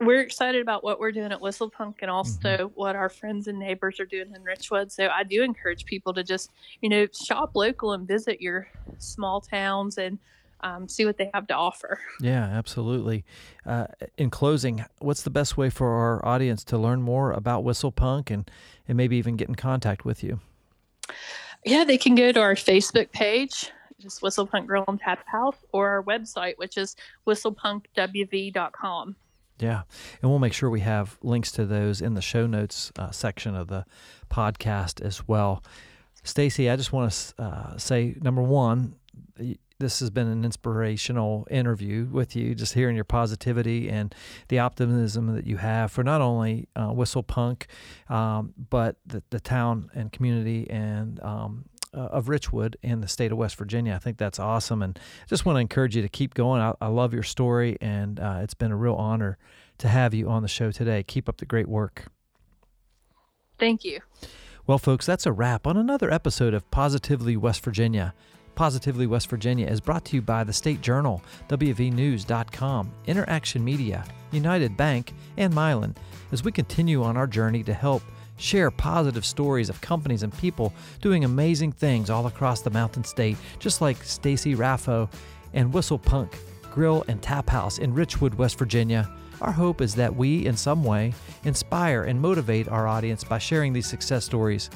we're 0.00 0.20
excited 0.20 0.60
about 0.60 0.84
what 0.84 1.00
we're 1.00 1.10
doing 1.10 1.32
at 1.32 1.40
Whistlepunk 1.40 1.94
and 2.02 2.10
also 2.10 2.36
mm-hmm. 2.40 2.74
what 2.74 2.94
our 2.94 3.08
friends 3.08 3.48
and 3.48 3.58
neighbors 3.58 3.98
are 4.00 4.06
doing 4.06 4.30
in 4.36 4.44
Richwood. 4.44 4.92
So 4.92 5.08
I 5.08 5.24
do 5.24 5.42
encourage 5.42 5.86
people 5.86 6.12
to 6.12 6.22
just, 6.22 6.50
you 6.82 6.90
know, 6.90 7.06
shop 7.10 7.52
local 7.54 7.94
and 7.94 8.06
visit 8.06 8.42
your 8.42 8.68
small 8.98 9.40
towns 9.40 9.96
and 9.96 10.18
um, 10.60 10.88
see 10.88 11.04
what 11.04 11.16
they 11.18 11.30
have 11.34 11.46
to 11.48 11.54
offer. 11.54 12.00
Yeah, 12.20 12.44
absolutely. 12.44 13.24
Uh, 13.64 13.86
in 14.16 14.30
closing, 14.30 14.84
what's 14.98 15.22
the 15.22 15.30
best 15.30 15.56
way 15.56 15.70
for 15.70 15.88
our 15.88 16.24
audience 16.26 16.64
to 16.64 16.78
learn 16.78 17.02
more 17.02 17.32
about 17.32 17.64
Whistlepunk 17.64 18.30
and, 18.30 18.50
and 18.86 18.96
maybe 18.96 19.16
even 19.16 19.36
get 19.36 19.48
in 19.48 19.54
contact 19.54 20.04
with 20.04 20.22
you? 20.24 20.40
Yeah, 21.64 21.84
they 21.84 21.98
can 21.98 22.14
go 22.14 22.32
to 22.32 22.40
our 22.40 22.54
Facebook 22.54 23.10
page, 23.12 23.70
just 24.00 24.22
Whistle 24.22 24.46
Punk 24.46 24.66
Grill 24.66 24.84
and 24.88 25.00
Tap 25.00 25.26
House, 25.26 25.56
or 25.72 25.88
our 25.88 26.02
website, 26.02 26.56
which 26.56 26.76
is 26.76 26.96
whistlepunkwv.com. 27.26 29.16
Yeah, 29.58 29.82
and 30.22 30.30
we'll 30.30 30.38
make 30.38 30.52
sure 30.52 30.70
we 30.70 30.80
have 30.80 31.18
links 31.20 31.50
to 31.52 31.66
those 31.66 32.00
in 32.00 32.14
the 32.14 32.22
show 32.22 32.46
notes 32.46 32.92
uh, 32.96 33.10
section 33.10 33.56
of 33.56 33.66
the 33.66 33.86
podcast 34.30 35.00
as 35.00 35.26
well. 35.26 35.64
Stacy, 36.22 36.70
I 36.70 36.76
just 36.76 36.92
want 36.92 37.10
to 37.10 37.42
uh, 37.42 37.76
say 37.76 38.14
number 38.20 38.42
one, 38.42 38.94
this 39.78 40.00
has 40.00 40.10
been 40.10 40.26
an 40.26 40.44
inspirational 40.44 41.46
interview 41.50 42.06
with 42.10 42.34
you, 42.34 42.54
just 42.54 42.74
hearing 42.74 42.96
your 42.96 43.04
positivity 43.04 43.88
and 43.88 44.14
the 44.48 44.58
optimism 44.58 45.34
that 45.34 45.46
you 45.46 45.56
have 45.58 45.92
for 45.92 46.02
not 46.02 46.20
only 46.20 46.68
uh, 46.74 46.88
Whistle 46.88 47.22
Punk, 47.22 47.66
um, 48.08 48.54
but 48.70 48.96
the, 49.06 49.22
the, 49.30 49.38
town 49.38 49.90
and 49.94 50.10
community 50.12 50.68
and 50.68 51.22
um, 51.22 51.64
uh, 51.94 52.00
of 52.00 52.26
Richwood 52.26 52.74
and 52.82 53.02
the 53.02 53.08
state 53.08 53.30
of 53.30 53.38
West 53.38 53.56
Virginia. 53.56 53.94
I 53.94 53.98
think 53.98 54.18
that's 54.18 54.38
awesome, 54.38 54.82
and 54.82 54.98
just 55.28 55.46
want 55.46 55.56
to 55.56 55.60
encourage 55.60 55.94
you 55.94 56.02
to 56.02 56.08
keep 56.08 56.34
going. 56.34 56.60
I, 56.60 56.74
I 56.80 56.88
love 56.88 57.14
your 57.14 57.22
story, 57.22 57.78
and 57.80 58.18
uh, 58.18 58.40
it's 58.42 58.54
been 58.54 58.72
a 58.72 58.76
real 58.76 58.94
honor 58.94 59.38
to 59.78 59.88
have 59.88 60.12
you 60.12 60.28
on 60.28 60.42
the 60.42 60.48
show 60.48 60.72
today. 60.72 61.04
Keep 61.04 61.28
up 61.28 61.38
the 61.38 61.46
great 61.46 61.68
work. 61.68 62.06
Thank 63.58 63.84
you. 63.84 64.00
Well, 64.66 64.78
folks, 64.78 65.06
that's 65.06 65.24
a 65.24 65.32
wrap 65.32 65.66
on 65.66 65.76
another 65.76 66.10
episode 66.10 66.52
of 66.52 66.68
Positively 66.70 67.36
West 67.36 67.64
Virginia. 67.64 68.12
Positively 68.58 69.06
West 69.06 69.30
Virginia 69.30 69.68
is 69.68 69.80
brought 69.80 70.04
to 70.06 70.16
you 70.16 70.20
by 70.20 70.42
the 70.42 70.52
State 70.52 70.80
Journal, 70.80 71.22
WVNews.com, 71.48 72.90
Interaction 73.06 73.64
Media, 73.64 74.04
United 74.32 74.76
Bank, 74.76 75.14
and 75.36 75.54
Mylan 75.54 75.94
as 76.32 76.42
we 76.42 76.50
continue 76.50 77.04
on 77.04 77.16
our 77.16 77.28
journey 77.28 77.62
to 77.62 77.72
help 77.72 78.02
share 78.36 78.72
positive 78.72 79.24
stories 79.24 79.68
of 79.68 79.80
companies 79.80 80.24
and 80.24 80.36
people 80.38 80.72
doing 81.00 81.22
amazing 81.22 81.70
things 81.70 82.10
all 82.10 82.26
across 82.26 82.60
the 82.60 82.70
Mountain 82.70 83.04
State, 83.04 83.36
just 83.60 83.80
like 83.80 84.02
Stacy 84.02 84.56
Raffo 84.56 85.08
and 85.54 85.72
Whistle 85.72 85.96
Punk 85.96 86.36
Grill 86.72 87.04
and 87.06 87.22
Tap 87.22 87.48
House 87.48 87.78
in 87.78 87.94
Richwood, 87.94 88.34
West 88.34 88.58
Virginia. 88.58 89.08
Our 89.40 89.52
hope 89.52 89.80
is 89.80 89.94
that 89.94 90.16
we, 90.16 90.46
in 90.46 90.56
some 90.56 90.82
way, 90.82 91.14
inspire 91.44 92.02
and 92.02 92.20
motivate 92.20 92.66
our 92.66 92.88
audience 92.88 93.22
by 93.22 93.38
sharing 93.38 93.72
these 93.72 93.86
success 93.86 94.24
stories 94.24 94.68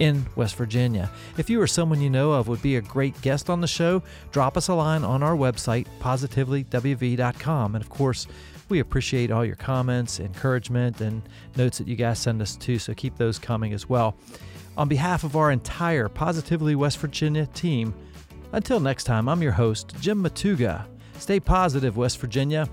in 0.00 0.26
West 0.34 0.56
Virginia. 0.56 1.08
If 1.36 1.48
you 1.48 1.60
or 1.60 1.68
someone 1.68 2.00
you 2.00 2.10
know 2.10 2.32
of 2.32 2.48
would 2.48 2.62
be 2.62 2.74
a 2.74 2.80
great 2.80 3.20
guest 3.22 3.48
on 3.48 3.60
the 3.60 3.68
show, 3.68 4.02
drop 4.32 4.56
us 4.56 4.66
a 4.66 4.74
line 4.74 5.04
on 5.04 5.22
our 5.22 5.36
website, 5.36 5.86
positivelywv.com. 6.00 7.74
And 7.76 7.84
of 7.84 7.90
course, 7.90 8.26
we 8.68 8.80
appreciate 8.80 9.30
all 9.30 9.44
your 9.44 9.56
comments, 9.56 10.18
encouragement, 10.18 11.00
and 11.00 11.22
notes 11.56 11.78
that 11.78 11.86
you 11.86 11.96
guys 11.96 12.18
send 12.18 12.40
us 12.40 12.56
too, 12.56 12.78
so 12.78 12.94
keep 12.94 13.16
those 13.16 13.38
coming 13.38 13.72
as 13.72 13.88
well. 13.88 14.16
On 14.76 14.88
behalf 14.88 15.22
of 15.22 15.36
our 15.36 15.50
entire 15.50 16.08
Positively 16.08 16.74
West 16.74 16.98
Virginia 16.98 17.46
team, 17.46 17.94
until 18.52 18.80
next 18.80 19.04
time, 19.04 19.28
I'm 19.28 19.42
your 19.42 19.52
host, 19.52 19.94
Jim 20.00 20.22
Matuga. 20.22 20.86
Stay 21.18 21.38
positive, 21.38 21.96
West 21.96 22.18
Virginia. 22.18 22.68